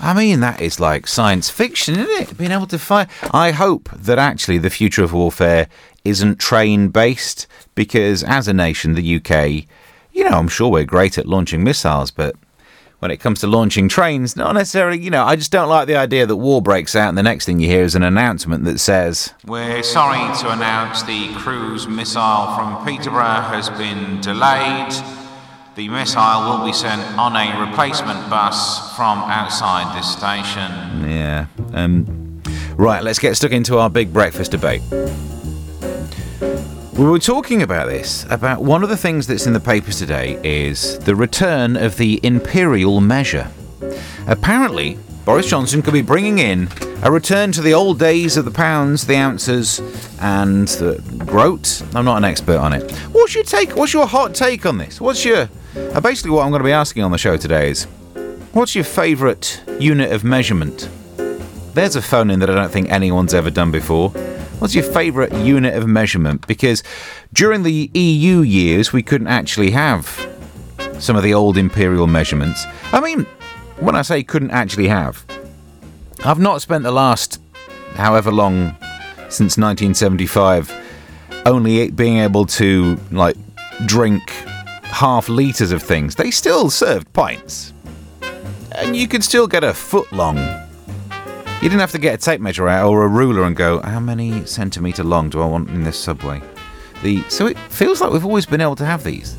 I 0.00 0.12
mean, 0.12 0.40
that 0.40 0.60
is 0.60 0.80
like 0.80 1.06
science 1.06 1.48
fiction, 1.48 1.94
isn't 1.94 2.22
it? 2.22 2.36
Being 2.36 2.50
able 2.50 2.66
to 2.66 2.78
fire. 2.78 3.06
I 3.32 3.52
hope 3.52 3.88
that 3.92 4.18
actually 4.18 4.58
the 4.58 4.68
future 4.68 5.04
of 5.04 5.12
warfare 5.12 5.68
isn't 6.04 6.40
train 6.40 6.88
based, 6.88 7.46
because 7.76 8.24
as 8.24 8.48
a 8.48 8.52
nation, 8.52 8.94
the 8.94 9.16
UK, 9.16 9.66
you 10.12 10.24
know, 10.24 10.38
I'm 10.38 10.48
sure 10.48 10.72
we're 10.72 10.84
great 10.84 11.18
at 11.18 11.26
launching 11.26 11.62
missiles, 11.62 12.10
but 12.10 12.34
when 13.00 13.10
it 13.10 13.16
comes 13.16 13.40
to 13.40 13.46
launching 13.46 13.88
trains, 13.88 14.36
not 14.36 14.52
necessarily, 14.52 14.98
you 15.00 15.10
know, 15.10 15.24
I 15.24 15.34
just 15.34 15.50
don't 15.50 15.68
like 15.68 15.86
the 15.86 15.96
idea 15.96 16.26
that 16.26 16.36
war 16.36 16.62
breaks 16.62 16.94
out 16.94 17.08
and 17.08 17.18
the 17.18 17.22
next 17.22 17.46
thing 17.46 17.58
you 17.58 17.66
hear 17.66 17.82
is 17.82 17.94
an 17.94 18.02
announcement 18.02 18.64
that 18.64 18.78
says, 18.78 19.32
We're 19.46 19.82
sorry 19.82 20.18
to 20.40 20.52
announce 20.52 21.02
the 21.02 21.32
cruise 21.34 21.88
missile 21.88 22.54
from 22.54 22.84
Peterborough 22.86 23.40
has 23.42 23.70
been 23.70 24.20
delayed. 24.20 24.92
The 25.76 25.88
missile 25.88 26.42
will 26.58 26.64
be 26.64 26.74
sent 26.74 27.00
on 27.18 27.34
a 27.36 27.66
replacement 27.66 28.28
bus 28.28 28.94
from 28.94 29.18
outside 29.18 29.96
this 29.96 30.12
station. 30.12 31.08
Yeah. 31.08 31.46
Um, 31.72 32.42
right, 32.76 33.02
let's 33.02 33.18
get 33.18 33.34
stuck 33.36 33.52
into 33.52 33.78
our 33.78 33.88
big 33.88 34.12
breakfast 34.12 34.50
debate. 34.50 34.82
We 37.00 37.06
were 37.06 37.18
talking 37.18 37.62
about 37.62 37.88
this, 37.88 38.26
about 38.28 38.62
one 38.62 38.82
of 38.82 38.90
the 38.90 38.96
things 38.96 39.26
that's 39.26 39.46
in 39.46 39.54
the 39.54 39.58
papers 39.58 39.98
today 39.98 40.38
is 40.44 40.98
the 40.98 41.16
return 41.16 41.74
of 41.78 41.96
the 41.96 42.20
imperial 42.22 43.00
measure. 43.00 43.50
Apparently, 44.26 44.98
Boris 45.24 45.48
Johnson 45.48 45.80
could 45.80 45.94
be 45.94 46.02
bringing 46.02 46.38
in 46.40 46.68
a 47.02 47.10
return 47.10 47.52
to 47.52 47.62
the 47.62 47.72
old 47.72 47.98
days 47.98 48.36
of 48.36 48.44
the 48.44 48.50
pounds, 48.50 49.06
the 49.06 49.16
ounces, 49.16 49.80
and 50.20 50.68
the 50.68 51.02
groat. 51.24 51.82
I'm 51.94 52.04
not 52.04 52.18
an 52.18 52.24
expert 52.24 52.58
on 52.58 52.74
it. 52.74 52.92
What's 53.12 53.34
your 53.34 53.44
take? 53.44 53.76
What's 53.76 53.94
your 53.94 54.06
hot 54.06 54.34
take 54.34 54.66
on 54.66 54.76
this? 54.76 55.00
What's 55.00 55.24
your. 55.24 55.48
Uh, 55.74 56.00
basically, 56.02 56.32
what 56.32 56.44
I'm 56.44 56.50
going 56.50 56.60
to 56.60 56.68
be 56.68 56.72
asking 56.72 57.02
on 57.02 57.12
the 57.12 57.18
show 57.18 57.38
today 57.38 57.70
is 57.70 57.84
what's 58.52 58.74
your 58.74 58.84
favourite 58.84 59.62
unit 59.78 60.12
of 60.12 60.22
measurement? 60.22 60.90
There's 61.72 61.96
a 61.96 62.02
phone 62.02 62.30
in 62.30 62.40
that 62.40 62.50
I 62.50 62.54
don't 62.54 62.70
think 62.70 62.90
anyone's 62.90 63.32
ever 63.32 63.48
done 63.48 63.70
before. 63.70 64.12
What's 64.60 64.74
your 64.74 64.84
favourite 64.84 65.32
unit 65.32 65.74
of 65.74 65.86
measurement? 65.86 66.46
Because 66.46 66.82
during 67.32 67.62
the 67.62 67.90
EU 67.94 68.40
years, 68.42 68.92
we 68.92 69.02
couldn't 69.02 69.28
actually 69.28 69.70
have 69.70 70.06
some 70.98 71.16
of 71.16 71.22
the 71.22 71.32
old 71.32 71.56
imperial 71.56 72.06
measurements. 72.06 72.66
I 72.92 73.00
mean, 73.00 73.24
when 73.78 73.94
I 73.94 74.02
say 74.02 74.22
couldn't 74.22 74.50
actually 74.50 74.88
have, 74.88 75.24
I've 76.26 76.38
not 76.38 76.60
spent 76.60 76.84
the 76.84 76.92
last 76.92 77.40
however 77.94 78.30
long 78.30 78.76
since 79.30 79.56
1975 79.56 80.70
only 81.46 81.90
being 81.90 82.18
able 82.18 82.44
to 82.44 82.98
like 83.10 83.38
drink 83.86 84.28
half 84.84 85.30
litres 85.30 85.72
of 85.72 85.82
things. 85.82 86.16
They 86.16 86.30
still 86.30 86.68
served 86.68 87.10
pints. 87.14 87.72
And 88.72 88.94
you 88.94 89.08
could 89.08 89.24
still 89.24 89.46
get 89.46 89.64
a 89.64 89.72
foot 89.72 90.12
long 90.12 90.36
you 91.62 91.68
didn't 91.68 91.80
have 91.80 91.92
to 91.92 91.98
get 91.98 92.14
a 92.14 92.16
tape 92.16 92.40
measure 92.40 92.68
out 92.68 92.88
or 92.88 93.02
a 93.02 93.08
ruler 93.08 93.44
and 93.44 93.54
go, 93.54 93.80
how 93.82 94.00
many 94.00 94.46
centimetre 94.46 95.04
long 95.04 95.28
do 95.28 95.42
I 95.42 95.46
want 95.46 95.68
in 95.68 95.84
this 95.84 95.98
subway? 95.98 96.40
The 97.02 97.22
so 97.28 97.46
it 97.46 97.58
feels 97.58 98.00
like 98.00 98.10
we've 98.10 98.24
always 98.24 98.46
been 98.46 98.62
able 98.62 98.76
to 98.76 98.86
have 98.86 99.04
these. 99.04 99.34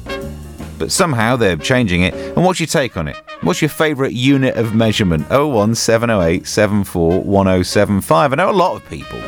But 0.78 0.92
somehow 0.92 1.36
they're 1.36 1.58
changing 1.58 2.04
it. 2.04 2.14
And 2.14 2.46
what's 2.46 2.60
your 2.60 2.68
take 2.68 2.96
on 2.96 3.08
it? 3.08 3.16
What's 3.42 3.60
your 3.60 3.70
favourite 3.70 4.14
unit 4.14 4.56
of 4.56 4.76
measurement? 4.76 5.30
01708 5.32 6.46
741075. 6.46 8.34
I 8.34 8.36
know 8.36 8.52
a 8.52 8.52
lot 8.52 8.76
of 8.76 8.88
people 8.88 9.20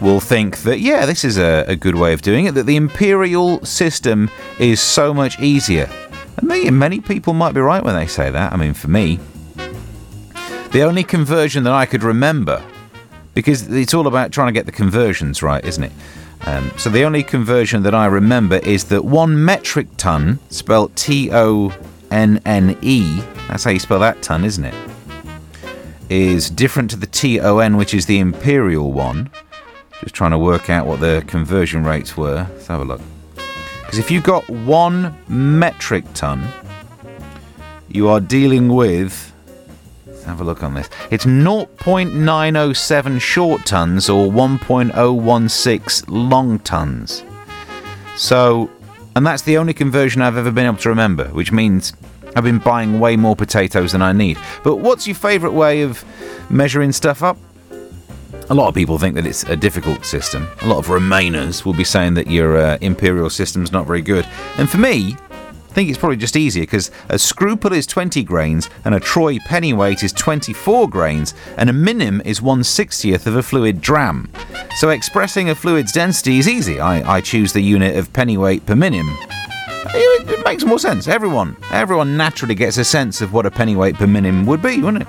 will 0.00 0.20
think 0.20 0.58
that, 0.58 0.78
yeah, 0.78 1.06
this 1.06 1.24
is 1.24 1.38
a, 1.38 1.64
a 1.66 1.74
good 1.74 1.96
way 1.96 2.12
of 2.12 2.22
doing 2.22 2.46
it, 2.46 2.54
that 2.54 2.66
the 2.66 2.76
imperial 2.76 3.64
system 3.64 4.30
is 4.60 4.80
so 4.80 5.12
much 5.12 5.40
easier. 5.40 5.90
And 6.36 6.78
many 6.78 7.00
people 7.00 7.32
might 7.32 7.52
be 7.52 7.60
right 7.60 7.82
when 7.82 7.96
they 7.96 8.06
say 8.06 8.30
that. 8.30 8.52
I 8.52 8.56
mean, 8.56 8.74
for 8.74 8.88
me, 8.88 9.18
the 10.72 10.82
only 10.82 11.02
conversion 11.02 11.64
that 11.64 11.72
I 11.72 11.86
could 11.86 12.02
remember, 12.02 12.62
because 13.34 13.70
it's 13.70 13.94
all 13.94 14.06
about 14.06 14.32
trying 14.32 14.48
to 14.48 14.52
get 14.52 14.66
the 14.66 14.72
conversions 14.72 15.42
right, 15.42 15.64
isn't 15.64 15.82
it? 15.82 15.92
Um, 16.46 16.70
so 16.78 16.88
the 16.88 17.04
only 17.04 17.22
conversion 17.22 17.82
that 17.82 17.94
I 17.94 18.06
remember 18.06 18.56
is 18.56 18.84
that 18.84 19.04
one 19.04 19.44
metric 19.44 19.88
ton, 19.96 20.38
spelled 20.48 20.94
T 20.96 21.30
O 21.32 21.72
N 22.10 22.40
N 22.46 22.78
E, 22.80 23.20
that's 23.48 23.64
how 23.64 23.70
you 23.70 23.78
spell 23.78 23.98
that 24.00 24.22
ton, 24.22 24.44
isn't 24.44 24.64
it? 24.64 24.74
Is 26.08 26.50
different 26.50 26.90
to 26.90 26.96
the 26.96 27.06
T 27.06 27.40
O 27.40 27.58
N, 27.58 27.76
which 27.76 27.92
is 27.92 28.06
the 28.06 28.18
imperial 28.18 28.92
one. 28.92 29.30
Just 30.00 30.14
trying 30.14 30.30
to 30.30 30.38
work 30.38 30.70
out 30.70 30.86
what 30.86 31.00
the 31.00 31.22
conversion 31.26 31.84
rates 31.84 32.16
were. 32.16 32.46
Let's 32.54 32.68
have 32.68 32.80
a 32.80 32.84
look. 32.84 33.02
Because 33.82 33.98
if 33.98 34.10
you've 34.10 34.24
got 34.24 34.48
one 34.48 35.14
metric 35.28 36.04
ton, 36.14 36.46
you 37.88 38.08
are 38.08 38.20
dealing 38.20 38.68
with 38.68 39.32
have 40.30 40.40
a 40.40 40.44
look 40.44 40.62
on 40.62 40.74
this. 40.74 40.88
It's 41.10 41.24
0.907 41.24 43.20
short 43.20 43.66
tons 43.66 44.08
or 44.08 44.28
1.016 44.28 46.04
long 46.08 46.58
tons. 46.60 47.24
So, 48.16 48.70
and 49.16 49.26
that's 49.26 49.42
the 49.42 49.58
only 49.58 49.74
conversion 49.74 50.22
I've 50.22 50.36
ever 50.36 50.50
been 50.50 50.66
able 50.66 50.78
to 50.78 50.88
remember, 50.88 51.28
which 51.28 51.52
means 51.52 51.92
I've 52.36 52.44
been 52.44 52.58
buying 52.58 53.00
way 53.00 53.16
more 53.16 53.34
potatoes 53.36 53.92
than 53.92 54.02
I 54.02 54.12
need. 54.12 54.38
But 54.62 54.76
what's 54.76 55.06
your 55.06 55.16
favourite 55.16 55.54
way 55.54 55.82
of 55.82 56.04
measuring 56.48 56.92
stuff 56.92 57.22
up? 57.22 57.36
A 58.50 58.54
lot 58.54 58.68
of 58.68 58.74
people 58.74 58.98
think 58.98 59.14
that 59.14 59.26
it's 59.26 59.44
a 59.44 59.56
difficult 59.56 60.04
system. 60.04 60.48
A 60.62 60.66
lot 60.66 60.78
of 60.78 60.86
Remainers 60.86 61.64
will 61.64 61.74
be 61.74 61.84
saying 61.84 62.14
that 62.14 62.26
your 62.26 62.56
uh, 62.56 62.78
imperial 62.80 63.30
system's 63.30 63.70
not 63.70 63.86
very 63.86 64.02
good. 64.02 64.26
And 64.58 64.68
for 64.68 64.78
me, 64.78 65.16
I 65.70 65.72
think 65.72 65.88
it's 65.88 65.98
probably 65.98 66.16
just 66.16 66.34
easier 66.34 66.64
because 66.64 66.90
a 67.08 67.16
scruple 67.16 67.72
is 67.72 67.86
20 67.86 68.24
grains 68.24 68.68
and 68.84 68.92
a 68.92 68.98
troy 68.98 69.38
pennyweight 69.38 70.02
is 70.02 70.12
24 70.12 70.90
grains 70.90 71.32
and 71.56 71.70
a 71.70 71.72
minim 71.72 72.20
is 72.24 72.42
1 72.42 72.62
60th 72.62 73.24
of 73.26 73.36
a 73.36 73.42
fluid 73.42 73.80
dram. 73.80 74.28
So 74.78 74.90
expressing 74.90 75.48
a 75.48 75.54
fluid's 75.54 75.92
density 75.92 76.40
is 76.40 76.48
easy. 76.48 76.80
I, 76.80 77.18
I 77.18 77.20
choose 77.20 77.52
the 77.52 77.62
unit 77.62 77.94
of 77.94 78.12
pennyweight 78.12 78.66
per 78.66 78.74
minim. 78.74 79.06
It, 79.94 80.28
it 80.28 80.44
makes 80.44 80.64
more 80.64 80.80
sense. 80.80 81.06
Everyone, 81.06 81.56
everyone 81.70 82.16
naturally 82.16 82.56
gets 82.56 82.76
a 82.76 82.84
sense 82.84 83.20
of 83.20 83.32
what 83.32 83.46
a 83.46 83.50
pennyweight 83.50 83.94
per 83.94 84.08
minim 84.08 84.46
would 84.46 84.62
be, 84.62 84.82
wouldn't 84.82 85.04
it? 85.04 85.08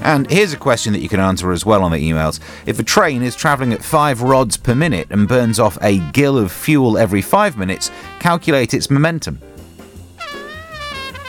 And 0.00 0.30
here's 0.30 0.54
a 0.54 0.58
question 0.58 0.94
that 0.94 1.00
you 1.00 1.10
can 1.10 1.20
answer 1.20 1.52
as 1.52 1.66
well 1.66 1.84
on 1.84 1.92
the 1.92 1.98
emails. 1.98 2.40
If 2.64 2.78
a 2.78 2.82
train 2.82 3.22
is 3.22 3.36
travelling 3.36 3.74
at 3.74 3.84
5 3.84 4.22
rods 4.22 4.56
per 4.56 4.74
minute 4.74 5.08
and 5.10 5.28
burns 5.28 5.60
off 5.60 5.76
a 5.82 5.98
gill 6.12 6.38
of 6.38 6.50
fuel 6.50 6.96
every 6.96 7.20
5 7.20 7.58
minutes, 7.58 7.90
calculate 8.20 8.72
its 8.72 8.88
momentum. 8.88 9.40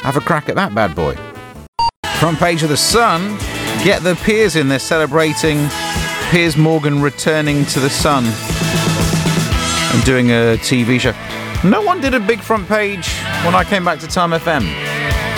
Have 0.01 0.15
a 0.15 0.21
crack 0.21 0.49
at 0.49 0.55
that 0.55 0.73
bad 0.73 0.95
boy. 0.95 1.15
Front 2.19 2.39
page 2.39 2.63
of 2.63 2.69
The 2.69 2.77
Sun. 2.77 3.37
Get 3.83 4.01
the 4.01 4.15
Piers 4.23 4.55
in. 4.55 4.67
They're 4.67 4.79
celebrating 4.79 5.67
Piers 6.31 6.57
Morgan 6.57 7.01
returning 7.01 7.65
to 7.65 7.79
The 7.79 7.89
Sun 7.89 8.25
and 8.25 10.03
doing 10.05 10.31
a 10.31 10.57
TV 10.59 10.99
show. 10.99 11.13
No 11.67 11.81
one 11.81 11.99
did 11.99 12.13
a 12.13 12.19
big 12.19 12.39
front 12.39 12.67
page 12.67 13.09
when 13.43 13.55
I 13.55 13.63
came 13.63 13.83
back 13.83 13.99
to 13.99 14.07
Time 14.07 14.31
FM. 14.31 14.61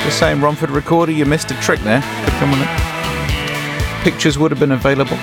Just 0.04 0.20
saying, 0.20 0.42
Romford 0.42 0.70
Recorder, 0.70 1.12
you 1.12 1.26
missed 1.26 1.52
a 1.52 1.56
trick 1.62 1.80
there. 1.82 2.02
Come 2.40 2.54
on. 2.54 4.04
Pictures 4.04 4.38
would 4.38 4.52
have 4.52 4.60
been 4.60 4.72
available. 4.72 5.18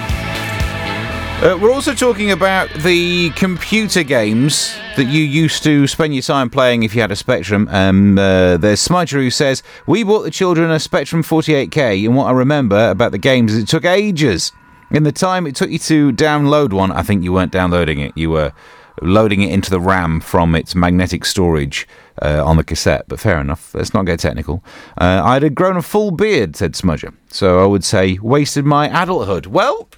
Uh, 1.41 1.57
we're 1.61 1.73
also 1.73 1.95
talking 1.95 2.33
about 2.33 2.69
the 2.71 3.31
computer 3.31 4.03
games 4.03 4.78
that 4.99 5.07
you 5.07 5.23
used 5.23 5.63
to 5.63 5.87
spend 5.87 6.13
your 6.13 6.23
time 6.23 6.51
playing 6.51 6.83
if 6.83 6.93
you 6.93 7.01
had 7.01 7.13
a 7.13 7.17
Spectrum. 7.17 7.69
Um, 7.71 8.19
uh, 8.19 8.57
there's 8.57 8.87
Smudger 8.87 9.13
who 9.23 9.31
says, 9.31 9.63
We 9.87 10.03
bought 10.03 10.23
the 10.23 10.31
children 10.31 10.73
a 10.73 10.81
Spectrum 10.81 11.23
48K, 11.23 12.05
and 12.05 12.17
what 12.17 12.27
I 12.27 12.33
remember 12.33 12.91
about 12.91 13.13
the 13.13 13.19
games 13.19 13.53
is 13.53 13.63
it 13.63 13.69
took 13.69 13.85
ages. 13.85 14.51
In 14.91 15.05
the 15.05 15.13
time 15.13 15.47
it 15.47 15.55
took 15.55 15.71
you 15.71 15.79
to 15.79 16.11
download 16.13 16.73
one, 16.73 16.91
I 16.91 17.03
think 17.03 17.23
you 17.23 17.33
weren't 17.33 17.53
downloading 17.53 18.01
it, 18.01 18.13
you 18.17 18.31
were 18.31 18.53
loading 19.01 19.43
it 19.43 19.53
into 19.53 19.71
the 19.71 19.79
RAM 19.79 20.21
from 20.21 20.57
its 20.57 20.75
magnetic 20.75 21.25
storage 21.25 21.87
uh, 22.21 22.45
on 22.45 22.57
the 22.57 22.65
cassette. 22.65 23.05
But 23.07 23.21
fair 23.21 23.41
enough, 23.41 23.73
let's 23.77 23.95
not 23.95 24.05
get 24.05 24.19
technical. 24.19 24.65
Uh, 25.01 25.23
I'd 25.25 25.45
had 25.45 25.55
grown 25.55 25.77
a 25.77 25.83
full 25.83 26.11
beard, 26.11 26.57
said 26.57 26.73
Smudger, 26.73 27.15
so 27.29 27.63
I 27.63 27.67
would 27.67 27.85
say 27.85 28.19
wasted 28.21 28.65
my 28.65 28.89
adulthood. 28.89 29.47
Well, 29.47 29.89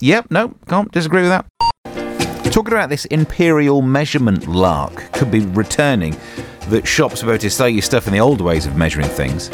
Yep, 0.00 0.32
no, 0.32 0.54
can't 0.66 0.90
disagree 0.90 1.22
with 1.22 1.30
that. 1.30 1.46
Talking 2.52 2.74
about 2.74 2.90
this 2.90 3.06
imperial 3.06 3.80
measurement 3.80 4.46
lark 4.46 5.10
could 5.12 5.30
be 5.30 5.40
returning 5.40 6.14
that 6.68 6.86
shops 6.86 7.22
about 7.22 7.40
to 7.40 7.48
sell 7.48 7.66
you 7.68 7.80
stuff 7.80 8.06
in 8.06 8.12
the 8.12 8.20
old 8.20 8.42
ways 8.42 8.66
of 8.66 8.76
measuring 8.76 9.08
things. 9.08 9.50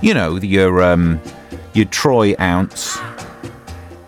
You 0.00 0.14
know, 0.14 0.36
your 0.36 0.82
um, 0.82 1.20
your 1.74 1.84
troy 1.84 2.34
ounce, 2.40 2.98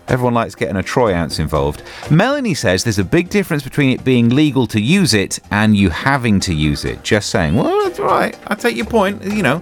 Everyone 0.07 0.33
likes 0.33 0.55
getting 0.55 0.77
a 0.77 0.81
troy 0.81 1.13
ounce 1.13 1.37
involved. 1.37 1.83
Melanie 2.09 2.55
says 2.55 2.83
there's 2.83 2.97
a 2.97 3.03
big 3.03 3.29
difference 3.29 3.61
between 3.61 3.91
it 3.91 4.03
being 4.03 4.29
legal 4.29 4.65
to 4.67 4.81
use 4.81 5.13
it 5.13 5.37
and 5.51 5.75
you 5.75 5.91
having 5.91 6.39
to 6.41 6.55
use 6.55 6.83
it. 6.83 7.03
Just 7.03 7.29
saying, 7.29 7.55
well, 7.55 7.83
that's 7.83 7.99
right. 7.99 8.35
I 8.47 8.55
take 8.55 8.75
your 8.75 8.85
point. 8.87 9.23
You 9.23 9.43
know, 9.43 9.61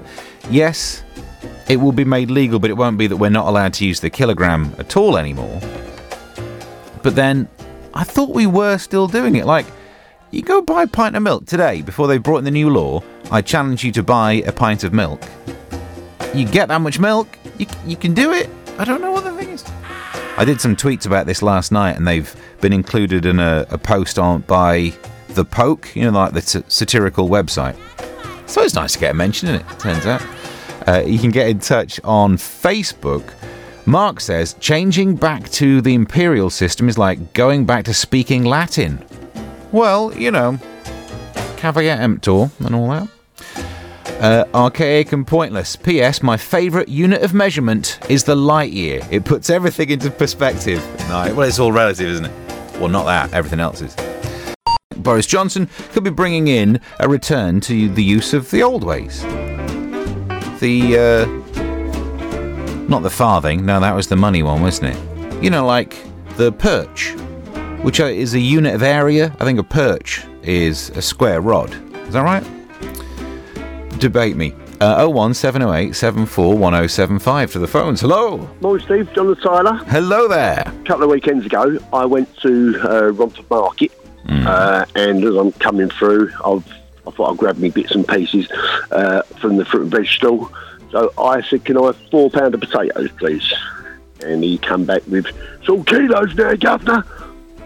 yes, 0.49 1.03
it 1.67 1.77
will 1.77 1.91
be 1.91 2.05
made 2.05 2.29
legal, 2.29 2.59
but 2.59 2.69
it 2.69 2.77
won't 2.77 2.97
be 2.97 3.07
that 3.07 3.17
we're 3.17 3.29
not 3.29 3.47
allowed 3.47 3.73
to 3.73 3.85
use 3.85 3.99
the 3.99 4.09
kilogram 4.09 4.73
at 4.77 4.95
all 4.95 5.17
anymore. 5.17 5.59
But 7.01 7.15
then 7.15 7.47
I 7.95 8.03
thought 8.03 8.31
we 8.31 8.45
were 8.45 8.77
still 8.77 9.07
doing 9.07 9.35
it. 9.35 9.45
Like, 9.45 9.65
you 10.31 10.41
go 10.41 10.61
buy 10.61 10.83
a 10.83 10.87
pint 10.87 11.15
of 11.15 11.23
milk 11.23 11.45
today 11.45 11.81
before 11.81 12.07
they 12.07 12.17
brought 12.17 12.39
in 12.39 12.43
the 12.43 12.51
new 12.51 12.69
law. 12.69 13.01
I 13.31 13.41
challenge 13.41 13.85
you 13.85 13.91
to 13.93 14.03
buy 14.03 14.33
a 14.45 14.51
pint 14.51 14.83
of 14.83 14.91
milk. 14.91 15.23
You 16.33 16.45
get 16.45 16.67
that 16.67 16.81
much 16.81 16.99
milk, 16.99 17.37
you, 17.57 17.67
you 17.85 17.95
can 17.95 18.13
do 18.13 18.33
it. 18.33 18.49
I 18.77 18.83
don't 18.83 18.99
know 18.99 19.13
what 19.13 19.23
the 19.23 19.31
thing 19.31 19.49
is. 19.49 19.63
I 20.37 20.43
did 20.43 20.59
some 20.59 20.75
tweets 20.75 21.05
about 21.05 21.25
this 21.25 21.41
last 21.41 21.71
night, 21.71 21.95
and 21.95 22.05
they've 22.05 22.35
been 22.59 22.73
included 22.73 23.25
in 23.25 23.39
a, 23.39 23.65
a 23.69 23.77
post 23.77 24.19
on 24.19 24.41
by 24.41 24.91
the 25.29 25.45
Poke, 25.45 25.95
you 25.95 26.03
know, 26.03 26.11
like 26.11 26.33
the 26.33 26.41
t- 26.41 26.63
satirical 26.67 27.29
website. 27.29 27.77
So 28.45 28.61
it's 28.61 28.75
nice 28.75 28.93
to 28.93 28.99
get 28.99 29.11
a 29.11 29.13
mention 29.13 29.47
in 29.47 29.55
it. 29.55 29.65
Turns 29.79 30.05
out, 30.05 30.21
uh, 30.85 31.03
you 31.05 31.17
can 31.17 31.31
get 31.31 31.47
in 31.47 31.59
touch 31.59 32.01
on 32.03 32.35
Facebook. 32.35 33.33
Mark 33.87 34.19
says 34.19 34.55
changing 34.59 35.15
back 35.15 35.47
to 35.49 35.79
the 35.79 35.93
imperial 35.93 36.49
system 36.49 36.89
is 36.89 36.97
like 36.97 37.33
going 37.33 37.65
back 37.65 37.85
to 37.85 37.93
speaking 37.93 38.43
Latin. 38.43 39.03
Well, 39.71 40.11
you 40.17 40.31
know, 40.31 40.57
caveat 41.57 41.99
emptor 41.99 42.49
and 42.59 42.73
all 42.73 42.89
that. 42.89 43.07
Uh, 44.19 44.45
archaic 44.55 45.11
and 45.11 45.27
pointless. 45.27 45.75
P.S. 45.75 46.23
My 46.23 46.35
favourite 46.35 46.87
unit 46.87 47.21
of 47.21 47.33
measurement 47.33 47.99
is 48.09 48.23
the 48.23 48.35
light 48.35 48.71
year. 48.71 49.01
It 49.11 49.23
puts 49.23 49.51
everything 49.51 49.89
into 49.89 50.09
perspective. 50.09 50.83
No, 51.09 51.31
well, 51.35 51.41
it's 51.41 51.59
all 51.59 51.71
relative, 51.71 52.09
isn't 52.09 52.25
it? 52.25 52.79
Well, 52.79 52.87
not 52.87 53.03
that. 53.05 53.33
Everything 53.33 53.59
else 53.59 53.81
is. 53.81 53.95
Boris 54.95 55.27
Johnson 55.27 55.69
could 55.91 56.03
be 56.03 56.09
bringing 56.09 56.47
in 56.47 56.79
a 56.99 57.07
return 57.07 57.59
to 57.61 57.89
the 57.89 58.03
use 58.03 58.33
of 58.33 58.49
the 58.49 58.63
old 58.63 58.83
ways. 58.83 59.21
The, 60.59 60.97
uh, 60.97 61.44
not 62.89 63.03
the 63.03 63.09
farthing. 63.09 63.65
No, 63.65 63.79
that 63.79 63.95
was 63.95 64.07
the 64.07 64.15
money 64.15 64.43
one, 64.43 64.61
wasn't 64.61 64.95
it? 64.95 65.43
You 65.43 65.49
know, 65.49 65.65
like 65.65 65.97
the 66.37 66.51
perch, 66.51 67.11
which 67.81 67.99
is 67.99 68.33
a 68.33 68.39
unit 68.39 68.75
of 68.75 68.83
area. 68.83 69.35
I 69.39 69.45
think 69.45 69.59
a 69.59 69.63
perch 69.63 70.23
is 70.43 70.89
a 70.91 71.01
square 71.01 71.41
rod. 71.41 71.73
Is 72.07 72.13
that 72.13 72.21
right? 72.21 72.43
debate 73.99 74.35
me. 74.35 74.53
Uh, 74.81 75.07
01708 75.07 75.95
741075 75.95 77.51
to 77.53 77.59
the 77.59 77.67
phones. 77.67 78.01
Hello. 78.01 78.49
Morning, 78.61 78.85
Steve. 78.85 79.11
John 79.13 79.27
the 79.27 79.35
Tyler. 79.35 79.75
Hello 79.85 80.27
there. 80.27 80.63
A 80.67 80.83
couple 80.85 81.03
of 81.03 81.09
weekends 81.09 81.45
ago, 81.45 81.79
I 81.93 82.05
went 82.05 82.35
to 82.39 82.77
uh, 82.83 83.11
Romford 83.11 83.49
Market, 83.49 83.91
uh, 84.29 84.85
and 84.95 85.23
as 85.23 85.35
I'm 85.35 85.53
coming 85.53 85.89
through, 85.89 86.29
I've, 86.45 86.67
I 87.07 87.11
thought 87.11 87.31
I'd 87.31 87.37
grab 87.37 87.57
me 87.57 87.69
bits 87.69 87.95
and 87.95 88.05
pieces 88.07 88.51
uh, 88.91 89.21
from 89.39 89.57
the 89.57 89.65
fruit 89.65 89.83
and 89.83 89.91
veg 89.91 90.07
stall. 90.07 90.51
So 90.95 91.11
I 91.17 91.41
said, 91.41 91.65
"Can 91.65 91.77
I 91.77 91.87
have 91.87 91.97
four 92.09 92.29
pound 92.29 92.53
of 92.53 92.61
potatoes, 92.61 93.09
please?" 93.19 93.53
And 94.21 94.41
he 94.41 94.57
come 94.57 94.85
back 94.85 95.01
with, 95.07 95.25
"It's 95.59 95.67
all 95.67 95.83
kilos 95.83 96.33
now, 96.35 96.55
governor." 96.55 97.03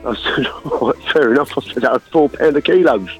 I 0.04 0.16
said, 0.16 0.48
"All 0.66 0.88
right, 0.88 0.96
fair 1.14 1.34
enough." 1.34 1.56
I 1.56 1.62
said, 1.62 1.84
"That's 1.84 2.08
four 2.08 2.30
pound 2.30 2.58
of 2.58 2.64
kilos." 2.64 3.08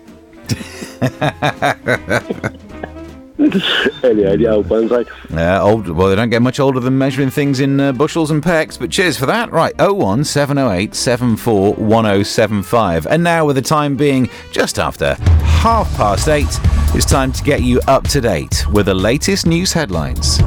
anyway, 4.04 4.36
the 4.36 4.48
old 4.50 4.68
ones, 4.68 4.92
eh? 4.92 5.04
Uh, 5.32 5.62
old, 5.62 5.88
well, 5.88 6.10
they 6.10 6.16
don't 6.16 6.32
get 6.32 6.42
much 6.42 6.60
older 6.60 6.80
than 6.80 6.98
measuring 6.98 7.30
things 7.30 7.60
in 7.60 7.80
uh, 7.80 7.92
bushels 7.92 8.32
and 8.32 8.42
pecks, 8.42 8.78
but 8.78 8.90
cheers 8.90 9.16
for 9.16 9.28
that. 9.28 9.52
Right, 9.52 9.78
01708 9.78 10.96
741075. 10.96 13.06
And 13.06 13.24
now, 13.24 13.46
with 13.46 13.58
the 13.58 13.62
time 13.62 13.96
being 13.96 14.28
just 14.52 14.80
after 14.80 15.14
half 15.62 15.96
past 15.96 16.28
eight, 16.30 16.60
it's 16.96 17.06
time 17.06 17.32
to 17.32 17.44
get 17.44 17.62
you 17.62 17.80
up 17.88 18.08
to 18.08 18.20
date 18.20 18.66
with 18.72 18.88
the 18.88 18.94
latest 18.94 19.46
news 19.46 19.74
headlines. 19.74 20.38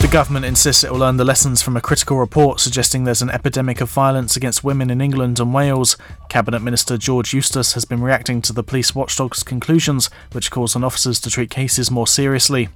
The 0.00 0.08
government 0.10 0.44
insists 0.44 0.82
it 0.82 0.90
will 0.90 0.98
learn 0.98 1.16
the 1.16 1.24
lessons 1.24 1.62
from 1.62 1.76
a 1.76 1.80
critical 1.80 2.18
report 2.18 2.58
suggesting 2.58 3.04
there's 3.04 3.22
an 3.22 3.30
epidemic 3.30 3.80
of 3.80 3.88
violence 3.88 4.36
against 4.36 4.64
women 4.64 4.90
in 4.90 5.00
England 5.00 5.38
and 5.38 5.54
Wales. 5.54 5.96
Cabinet 6.28 6.60
Minister 6.60 6.98
George 6.98 7.32
Eustice 7.32 7.74
has 7.74 7.84
been 7.84 8.02
reacting 8.02 8.42
to 8.42 8.52
the 8.52 8.64
police 8.64 8.94
watchdog's 8.94 9.44
conclusions, 9.44 10.10
which 10.32 10.50
calls 10.50 10.74
on 10.74 10.82
officers 10.82 11.20
to 11.20 11.30
treat 11.30 11.50
cases 11.50 11.90
more 11.90 12.08
seriously. 12.08 12.68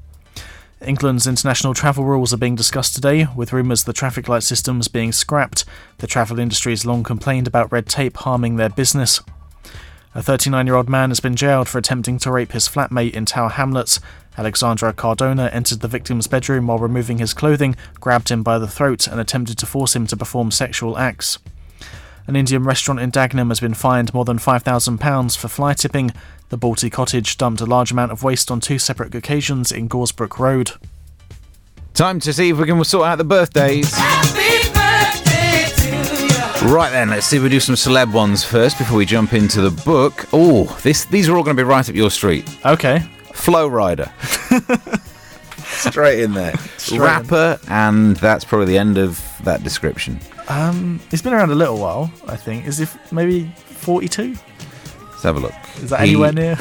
England's 0.81 1.27
international 1.27 1.75
travel 1.75 2.05
rules 2.05 2.33
are 2.33 2.39
being 2.39 2.55
discussed 2.55 2.95
today, 2.95 3.27
with 3.35 3.53
rumours 3.53 3.85
the 3.85 3.93
traffic 3.93 4.29
light 4.29 4.45
systems 4.45 4.87
being 4.87 5.11
scrapped. 5.11 5.65
The 5.99 6.07
travel 6.07 6.39
industry 6.39 6.73
has 6.73 6.87
long 6.87 7.03
complained 7.03 7.49
about 7.49 7.73
red 7.73 7.89
tape 7.89 8.19
harming 8.19 8.57
their 8.57 8.69
business. 8.69 9.21
A 10.17 10.23
39 10.23 10.67
year 10.67 10.77
old 10.77 10.89
man 10.89 11.11
has 11.11 11.21
been 11.21 11.37
jailed 11.37 11.69
for 11.69 11.77
attempting 11.77 12.19
to 12.21 12.33
rape 12.33 12.53
his 12.53 12.67
flatmate 12.67 13.13
in 13.13 13.27
Tower 13.27 13.51
Hamlets. 13.51 14.01
Alexandra 14.39 14.95
Cardona 14.95 15.51
entered 15.53 15.81
the 15.81 15.89
victim's 15.89 16.27
bedroom 16.27 16.69
while 16.69 16.79
removing 16.79 17.19
his 17.19 17.35
clothing, 17.35 17.77
grabbed 18.01 18.31
him 18.31 18.43
by 18.43 18.59
the 18.59 18.67
throat, 18.67 19.07
and 19.07 19.21
attempted 19.21 19.59
to 19.59 19.67
force 19.67 19.95
him 19.95 20.07
to 20.07 20.17
perform 20.17 20.51
sexual 20.51 20.97
acts. 20.97 21.39
An 22.27 22.35
Indian 22.35 22.65
restaurant 22.65 22.99
in 22.99 23.13
Dagenham 23.13 23.49
has 23.49 23.61
been 23.61 23.75
fined 23.75 24.15
more 24.15 24.25
than 24.25 24.39
£5,000 24.39 25.37
for 25.37 25.49
fly 25.49 25.75
tipping. 25.75 26.13
The 26.49 26.57
Balti 26.57 26.91
Cottage 26.91 27.37
dumped 27.37 27.61
a 27.61 27.67
large 27.67 27.91
amount 27.91 28.11
of 28.11 28.23
waste 28.23 28.51
on 28.51 28.61
two 28.61 28.79
separate 28.79 29.15
occasions 29.15 29.71
in 29.71 29.87
Goresbrook 29.87 30.39
Road. 30.39 30.71
Time 31.93 32.21
to 32.21 32.33
see 32.33 32.49
if 32.49 32.57
we 32.57 32.65
can 32.65 32.83
sort 32.85 33.07
out 33.07 33.19
the 33.19 33.25
birthdays. 33.25 33.95
Right 36.69 36.91
then, 36.91 37.11
let's 37.11 37.27
see 37.27 37.37
if 37.37 37.43
we 37.43 37.49
do 37.49 37.61
some 37.61 37.75
celeb 37.77 38.13
ones 38.13 38.45
first 38.45 38.77
before 38.77 38.99
we 38.99 39.07
jump 39.07 39.33
into 39.33 39.61
the 39.61 39.71
book. 39.85 40.27
Oh, 40.33 40.65
this 40.83 41.05
these 41.07 41.29
are 41.29 41.37
all 41.37 41.43
going 41.45 41.57
to 41.57 41.63
be 41.63 41.67
right 41.67 41.89
up 41.89 41.95
your 41.95 42.11
street. 42.11 42.45
Okay. 42.67 43.01
Flo 43.33 43.71
Rida. 43.71 44.11
Straight 45.65 46.21
in 46.21 46.35
there. 46.35 46.55
Straight 46.77 46.97
in. 46.97 47.03
Rapper, 47.03 47.59
and 47.69 48.17
that's 48.17 48.45
probably 48.45 48.67
the 48.67 48.79
end 48.79 48.99
of 48.99 49.23
that 49.45 49.63
description. 49.63 50.19
Um, 50.49 51.01
he's 51.11 51.23
been 51.23 51.33
around 51.35 51.51
a 51.51 51.55
little 51.55 51.79
while, 51.79 52.11
I 52.27 52.37
think. 52.37 52.67
Is 52.67 52.79
he 52.79 52.85
f- 52.85 53.13
maybe 53.13 53.45
42? 53.67 54.35
Let's 55.11 55.23
have 55.23 55.37
a 55.37 55.41
look. 55.41 55.55
Is 55.77 55.91
that 55.91 56.01
He- 56.01 56.11
anywhere 56.11 56.33
near? 56.33 56.59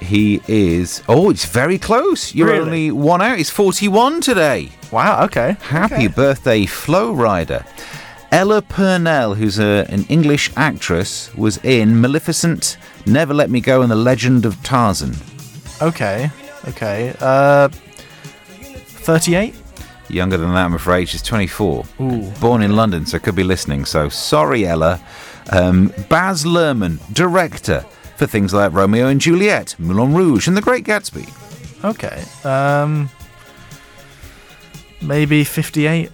He 0.00 0.40
is. 0.48 1.02
Oh, 1.08 1.30
it's 1.30 1.44
very 1.46 1.78
close. 1.78 2.34
You're 2.34 2.48
Really? 2.48 2.60
only 2.60 2.90
one 2.90 3.20
out. 3.22 3.38
He's 3.38 3.50
41 3.50 4.20
today. 4.20 4.70
Wow, 4.90 5.24
okay. 5.24 5.56
Happy 5.62 5.94
Okay. 5.94 6.06
birthday, 6.08 6.66
Flo 6.66 7.14
Rida. 7.14 7.64
Ella 8.32 8.62
Purnell, 8.62 9.34
who's 9.34 9.58
a, 9.58 9.86
an 9.90 10.04
English 10.08 10.52
actress, 10.56 11.34
was 11.34 11.58
in 11.64 12.00
Maleficent, 12.00 12.76
Never 13.04 13.34
Let 13.34 13.50
Me 13.50 13.60
Go, 13.60 13.82
and 13.82 13.90
The 13.90 13.96
Legend 13.96 14.46
of 14.46 14.62
Tarzan. 14.62 15.14
Okay, 15.82 16.30
okay. 16.68 17.14
Uh, 17.20 17.68
38? 17.68 19.54
Younger 20.08 20.36
than 20.36 20.50
that, 20.50 20.64
I'm 20.64 20.74
afraid. 20.74 21.08
She's 21.08 21.22
24. 21.22 21.84
Ooh. 22.00 22.30
Born 22.40 22.62
in 22.62 22.76
London, 22.76 23.04
so 23.04 23.18
could 23.18 23.34
be 23.34 23.44
listening. 23.44 23.84
So 23.84 24.08
sorry, 24.08 24.66
Ella. 24.66 25.00
Um, 25.50 25.92
Baz 26.08 26.44
Luhrmann, 26.44 26.98
director 27.12 27.84
for 28.16 28.26
things 28.26 28.54
like 28.54 28.72
Romeo 28.72 29.08
and 29.08 29.20
Juliet, 29.20 29.74
Moulin 29.78 30.14
Rouge, 30.14 30.46
and 30.46 30.56
The 30.56 30.60
Great 30.60 30.84
Gatsby. 30.84 31.28
Okay. 31.84 32.22
Um, 32.48 33.10
maybe 35.00 35.42
58? 35.42 36.10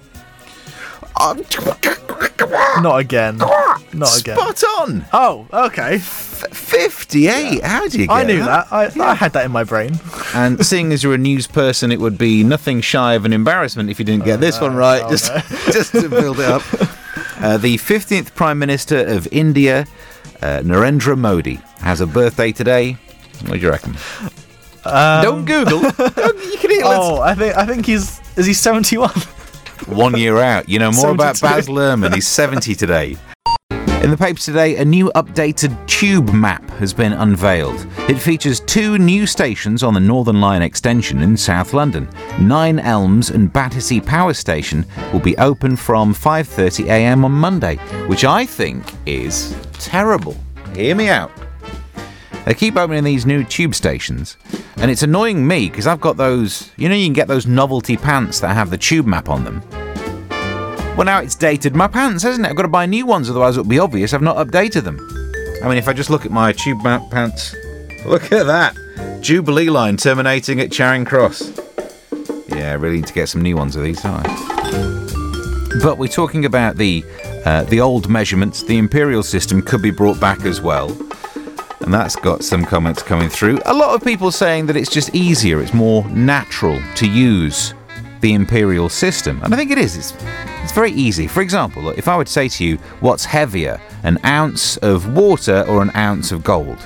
Not 2.38 2.99
again. 3.01 3.38
Not 3.38 4.20
again. 4.20 4.37
Spot 4.37 4.62
on! 4.81 5.07
Oh, 5.12 5.46
okay. 5.53 5.94
F- 5.96 6.46
58. 6.53 7.62
How 7.62 7.88
do 7.88 7.99
you 7.99 8.07
get 8.07 8.12
I 8.12 8.25
knew 8.25 8.40
that. 8.40 8.66
I, 8.70 8.90
I 9.01 9.14
had 9.14 9.33
that 9.33 9.44
in 9.46 9.53
my 9.53 9.64
brain. 9.64 9.99
And 10.35 10.64
seeing 10.66 10.92
as 10.92 11.03
you're 11.03 11.14
a 11.14 11.18
news 11.18 11.46
person, 11.46 11.90
it 11.90 12.01
would 12.01 12.18
be 12.18 12.44
nothing 12.44 12.81
shy 12.81 13.14
of 13.14 13.25
an 13.25 13.33
embarrassment 13.33 13.88
if 13.90 13.99
you 13.99 14.05
didn't 14.05 14.25
get 14.25 14.40
this 14.40 14.61
one 14.61 14.75
right, 14.77 15.03
oh, 15.05 15.11
just, 15.11 15.33
just 15.72 15.92
to 15.92 16.09
build 16.09 16.38
it 16.40 16.46
up. 16.46 16.62
Uh, 17.38 17.59
the 17.59 17.77
15th 17.77 18.35
Prime 18.35 18.59
Minister 18.59 18.96
of 19.07 19.29
India, 19.31 19.87
uh, 20.40 20.61
Narendra 20.64 21.18
Modi, 21.18 21.61
has 21.81 22.01
a 22.01 22.07
birthday 22.07 22.51
today. 22.51 22.92
What 23.42 23.53
do 23.53 23.59
you 23.59 23.68
reckon? 23.70 23.94
Don't 24.85 25.44
Google. 25.44 25.83
Don't- 25.83 25.99
you 26.44 26.57
can 26.59 26.70
let's- 26.70 26.85
Oh, 26.99 27.20
I 27.20 27.35
think 27.35 27.55
I 27.55 27.66
think 27.66 27.85
he's 27.85 28.20
is 28.38 28.46
he 28.46 28.55
71? 28.55 29.11
One 29.11 29.22
year 30.16 30.38
out. 30.38 30.68
You 30.68 30.79
know 30.79 30.92
more 30.92 31.11
about 31.11 31.40
Baz 31.40 31.68
Luhrmann. 31.68 32.14
He's 32.14 32.27
70 32.27 32.75
today. 32.75 33.16
In 34.03 34.11
the 34.11 34.16
papers 34.16 34.44
today, 34.44 34.77
a 34.77 34.85
new 34.85 35.11
updated 35.16 35.75
tube 35.88 36.33
map 36.33 36.68
has 36.79 36.92
been 36.92 37.12
unveiled. 37.12 37.87
It 38.09 38.18
features 38.18 38.61
two 38.61 38.99
new 38.99 39.27
stations 39.27 39.83
on 39.83 39.94
the 39.94 40.01
Northern 40.01 40.40
Line 40.40 40.62
extension 40.62 41.22
in 41.22 41.37
South 41.37 41.72
London. 41.72 42.09
Nine 42.38 42.79
Elms 42.79 43.31
and 43.31 43.53
Battersea 43.53 44.01
Power 44.01 44.33
Station 44.33 44.87
will 45.12 45.20
be 45.20 45.37
open 45.38 45.75
from 45.75 46.14
5:30 46.14 46.87
a.m. 46.87 47.25
on 47.25 47.33
Monday, 47.33 47.77
which 48.07 48.25
I 48.25 48.46
think 48.46 48.85
is 49.07 49.57
terrible. 49.72 50.37
Hear 50.75 50.94
me 50.94 51.09
out. 51.09 51.33
They 52.46 52.54
keep 52.54 52.76
opening 52.76 53.02
these 53.02 53.26
new 53.26 53.42
tube 53.42 53.74
stations, 53.74 54.37
And 54.76 54.88
it's 54.88 55.02
annoying 55.02 55.44
me 55.46 55.68
because 55.68 55.88
I've 55.88 56.00
got 56.00 56.16
those, 56.16 56.70
you 56.76 56.88
know, 56.88 56.94
you 56.94 57.04
can 57.04 57.12
get 57.12 57.26
those 57.26 57.44
novelty 57.44 57.96
pants 57.96 58.38
that 58.38 58.54
have 58.54 58.70
the 58.70 58.78
tube 58.78 59.04
map 59.04 59.28
on 59.28 59.42
them. 59.42 59.62
Well, 60.96 61.04
now 61.04 61.18
it's 61.18 61.35
dated 61.35 61.74
my 61.74 61.88
pants, 61.88 62.22
hasn't 62.22 62.46
it? 62.46 62.50
I've 62.50 62.56
got 62.56 62.62
to 62.62 62.68
buy 62.68 62.87
new 62.87 63.04
ones, 63.04 63.28
otherwise 63.28 63.56
it'll 63.56 63.68
be 63.68 63.80
obvious 63.80 64.14
I've 64.14 64.22
not 64.22 64.37
updated 64.37 64.85
them. 64.85 64.96
I 65.62 65.68
mean, 65.68 65.76
if 65.76 65.88
I 65.88 65.92
just 65.92 66.09
look 66.09 66.24
at 66.24 66.30
my 66.30 66.52
tube 66.52 66.85
map 66.85 67.02
pants, 67.11 67.54
look 68.06 68.30
at 68.32 68.46
that. 68.46 68.76
Jubilee 69.20 69.68
line 69.68 69.96
terminating 69.96 70.61
at 70.61 70.70
Charing 70.70 71.04
Cross. 71.04 71.50
Yeah, 72.48 72.70
I 72.70 72.74
really 72.74 72.96
need 72.96 73.09
to 73.09 73.12
get 73.12 73.28
some 73.28 73.42
new 73.42 73.56
ones 73.56 73.74
of 73.74 73.82
these, 73.82 74.00
don't 74.00 74.24
I? 74.24 75.78
But 75.82 75.98
we're 75.98 76.06
talking 76.06 76.44
about 76.44 76.76
the 76.76 77.04
uh, 77.44 77.64
the 77.64 77.80
old 77.80 78.09
measurements. 78.09 78.62
The 78.62 78.78
imperial 78.78 79.24
system 79.24 79.62
could 79.62 79.82
be 79.82 79.90
brought 79.90 80.20
back 80.20 80.44
as 80.44 80.61
well, 80.61 80.88
and 81.87 81.94
that's 81.94 82.16
got 82.16 82.44
some 82.44 82.64
comments 82.64 83.03
coming 83.03 83.31
through. 83.31 83.61
A 83.64 83.72
lot 83.72 83.94
of 83.94 84.05
people 84.05 84.31
saying 84.31 84.66
that 84.66 84.77
it's 84.77 84.90
just 84.90 85.14
easier, 85.14 85.61
it's 85.62 85.72
more 85.72 86.05
natural 86.11 86.83
to 86.96 87.09
use 87.09 87.72
the 88.20 88.35
imperial 88.35 88.88
system, 88.88 89.40
and 89.42 89.55
I 89.55 89.57
think 89.57 89.70
it 89.70 89.79
is. 89.79 89.96
It's 89.96 90.14
it's 90.62 90.72
very 90.72 90.90
easy. 90.90 91.29
For 91.29 91.42
example, 91.42 91.83
look, 91.83 91.96
if 91.96 92.09
I 92.09 92.16
would 92.16 92.29
say 92.29 92.49
to 92.49 92.64
you, 92.64 92.77
what's 92.99 93.25
heavier, 93.25 93.81
an 94.03 94.18
ounce 94.25 94.77
of 94.79 95.14
water 95.14 95.64
or 95.68 95.81
an 95.81 95.92
ounce 95.94 96.33
of 96.33 96.42
gold? 96.42 96.79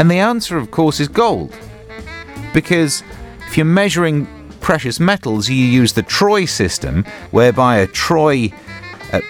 And 0.00 0.10
the 0.10 0.18
answer, 0.18 0.58
of 0.58 0.72
course, 0.72 0.98
is 0.98 1.06
gold, 1.06 1.54
because 2.52 3.04
if 3.46 3.56
you're 3.56 3.64
measuring 3.64 4.26
precious 4.60 4.98
metals, 4.98 5.48
you 5.48 5.54
use 5.54 5.92
the 5.92 6.02
troy 6.02 6.46
system, 6.46 7.04
whereby 7.30 7.76
a 7.76 7.86
troy 7.86 8.52
uh, 9.12 9.20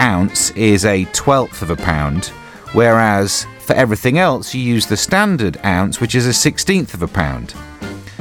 ounce 0.00 0.50
is 0.52 0.84
a 0.84 1.04
twelfth 1.12 1.62
of 1.62 1.70
a 1.70 1.76
pound, 1.76 2.26
whereas 2.72 3.46
for 3.66 3.74
everything 3.74 4.18
else, 4.18 4.54
you 4.54 4.60
use 4.60 4.86
the 4.86 4.96
standard 4.96 5.58
ounce, 5.64 6.00
which 6.00 6.14
is 6.14 6.26
a 6.26 6.32
sixteenth 6.32 6.94
of 6.94 7.02
a 7.02 7.08
pound. 7.08 7.54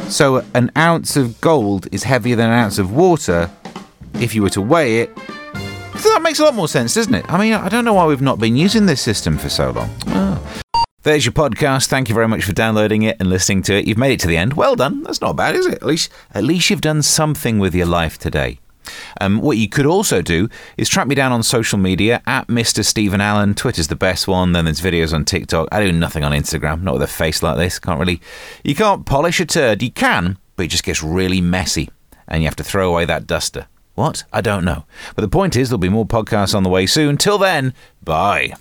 So 0.07 0.43
an 0.53 0.71
ounce 0.75 1.15
of 1.15 1.39
gold 1.41 1.87
is 1.91 2.03
heavier 2.03 2.35
than 2.35 2.49
an 2.49 2.59
ounce 2.59 2.77
of 2.79 2.91
water 2.91 3.49
if 4.15 4.35
you 4.35 4.41
were 4.41 4.49
to 4.51 4.61
weigh 4.61 5.01
it. 5.01 5.17
So 5.97 6.09
that 6.09 6.21
makes 6.21 6.39
a 6.39 6.43
lot 6.43 6.53
more 6.55 6.67
sense, 6.67 6.93
doesn't 6.93 7.13
it? 7.13 7.25
I 7.31 7.37
mean, 7.37 7.53
I 7.53 7.69
don't 7.69 7.85
know 7.85 7.93
why 7.93 8.05
we've 8.05 8.21
not 8.21 8.39
been 8.39 8.55
using 8.55 8.85
this 8.85 9.01
system 9.01 9.37
for 9.37 9.49
so 9.49 9.71
long. 9.71 9.89
Oh. 10.07 10.61
There's 11.03 11.25
your 11.25 11.33
podcast. 11.33 11.87
Thank 11.87 12.09
you 12.09 12.15
very 12.15 12.27
much 12.27 12.43
for 12.43 12.53
downloading 12.53 13.03
it 13.03 13.17
and 13.19 13.29
listening 13.29 13.61
to 13.63 13.75
it. 13.75 13.87
You've 13.87 13.97
made 13.97 14.11
it 14.11 14.19
to 14.21 14.27
the 14.27 14.37
end. 14.37 14.53
Well 14.53 14.75
done. 14.75 15.03
That's 15.03 15.21
not 15.21 15.35
bad, 15.35 15.55
is 15.55 15.67
it? 15.67 15.75
At 15.75 15.83
least, 15.83 16.11
at 16.33 16.43
least 16.43 16.69
you've 16.69 16.81
done 16.81 17.01
something 17.01 17.59
with 17.59 17.75
your 17.75 17.85
life 17.85 18.17
today. 18.17 18.59
Um, 19.21 19.39
what 19.39 19.57
you 19.57 19.69
could 19.69 19.85
also 19.85 20.21
do 20.21 20.49
is 20.77 20.89
track 20.89 21.07
me 21.07 21.15
down 21.15 21.31
on 21.31 21.43
social 21.43 21.77
media 21.77 22.21
at 22.25 22.47
Mr. 22.47 22.83
Stephen 22.83 23.21
Allen. 23.21 23.55
Twitter's 23.55 23.87
the 23.87 23.95
best 23.95 24.27
one. 24.27 24.51
Then 24.51 24.65
there's 24.65 24.81
videos 24.81 25.13
on 25.13 25.25
TikTok. 25.25 25.67
I 25.71 25.83
do 25.83 25.91
nothing 25.91 26.23
on 26.23 26.31
Instagram. 26.31 26.81
Not 26.81 26.93
with 26.93 27.03
a 27.03 27.07
face 27.07 27.43
like 27.43 27.57
this. 27.57 27.79
Can't 27.79 27.99
really. 27.99 28.21
You 28.63 28.75
can't 28.75 29.05
polish 29.05 29.39
a 29.39 29.45
turd. 29.45 29.81
You 29.81 29.91
can, 29.91 30.37
but 30.55 30.65
it 30.65 30.69
just 30.69 30.83
gets 30.83 31.03
really 31.03 31.41
messy, 31.41 31.89
and 32.27 32.41
you 32.41 32.47
have 32.47 32.55
to 32.57 32.63
throw 32.63 32.89
away 32.91 33.05
that 33.05 33.27
duster. 33.27 33.67
What? 33.95 34.25
I 34.33 34.41
don't 34.41 34.65
know. 34.65 34.85
But 35.15 35.21
the 35.21 35.29
point 35.29 35.55
is, 35.55 35.69
there'll 35.69 35.79
be 35.79 35.89
more 35.89 36.05
podcasts 36.05 36.53
on 36.53 36.63
the 36.63 36.69
way 36.69 36.85
soon. 36.85 37.17
Till 37.17 37.37
then, 37.37 37.73
bye. 38.03 38.53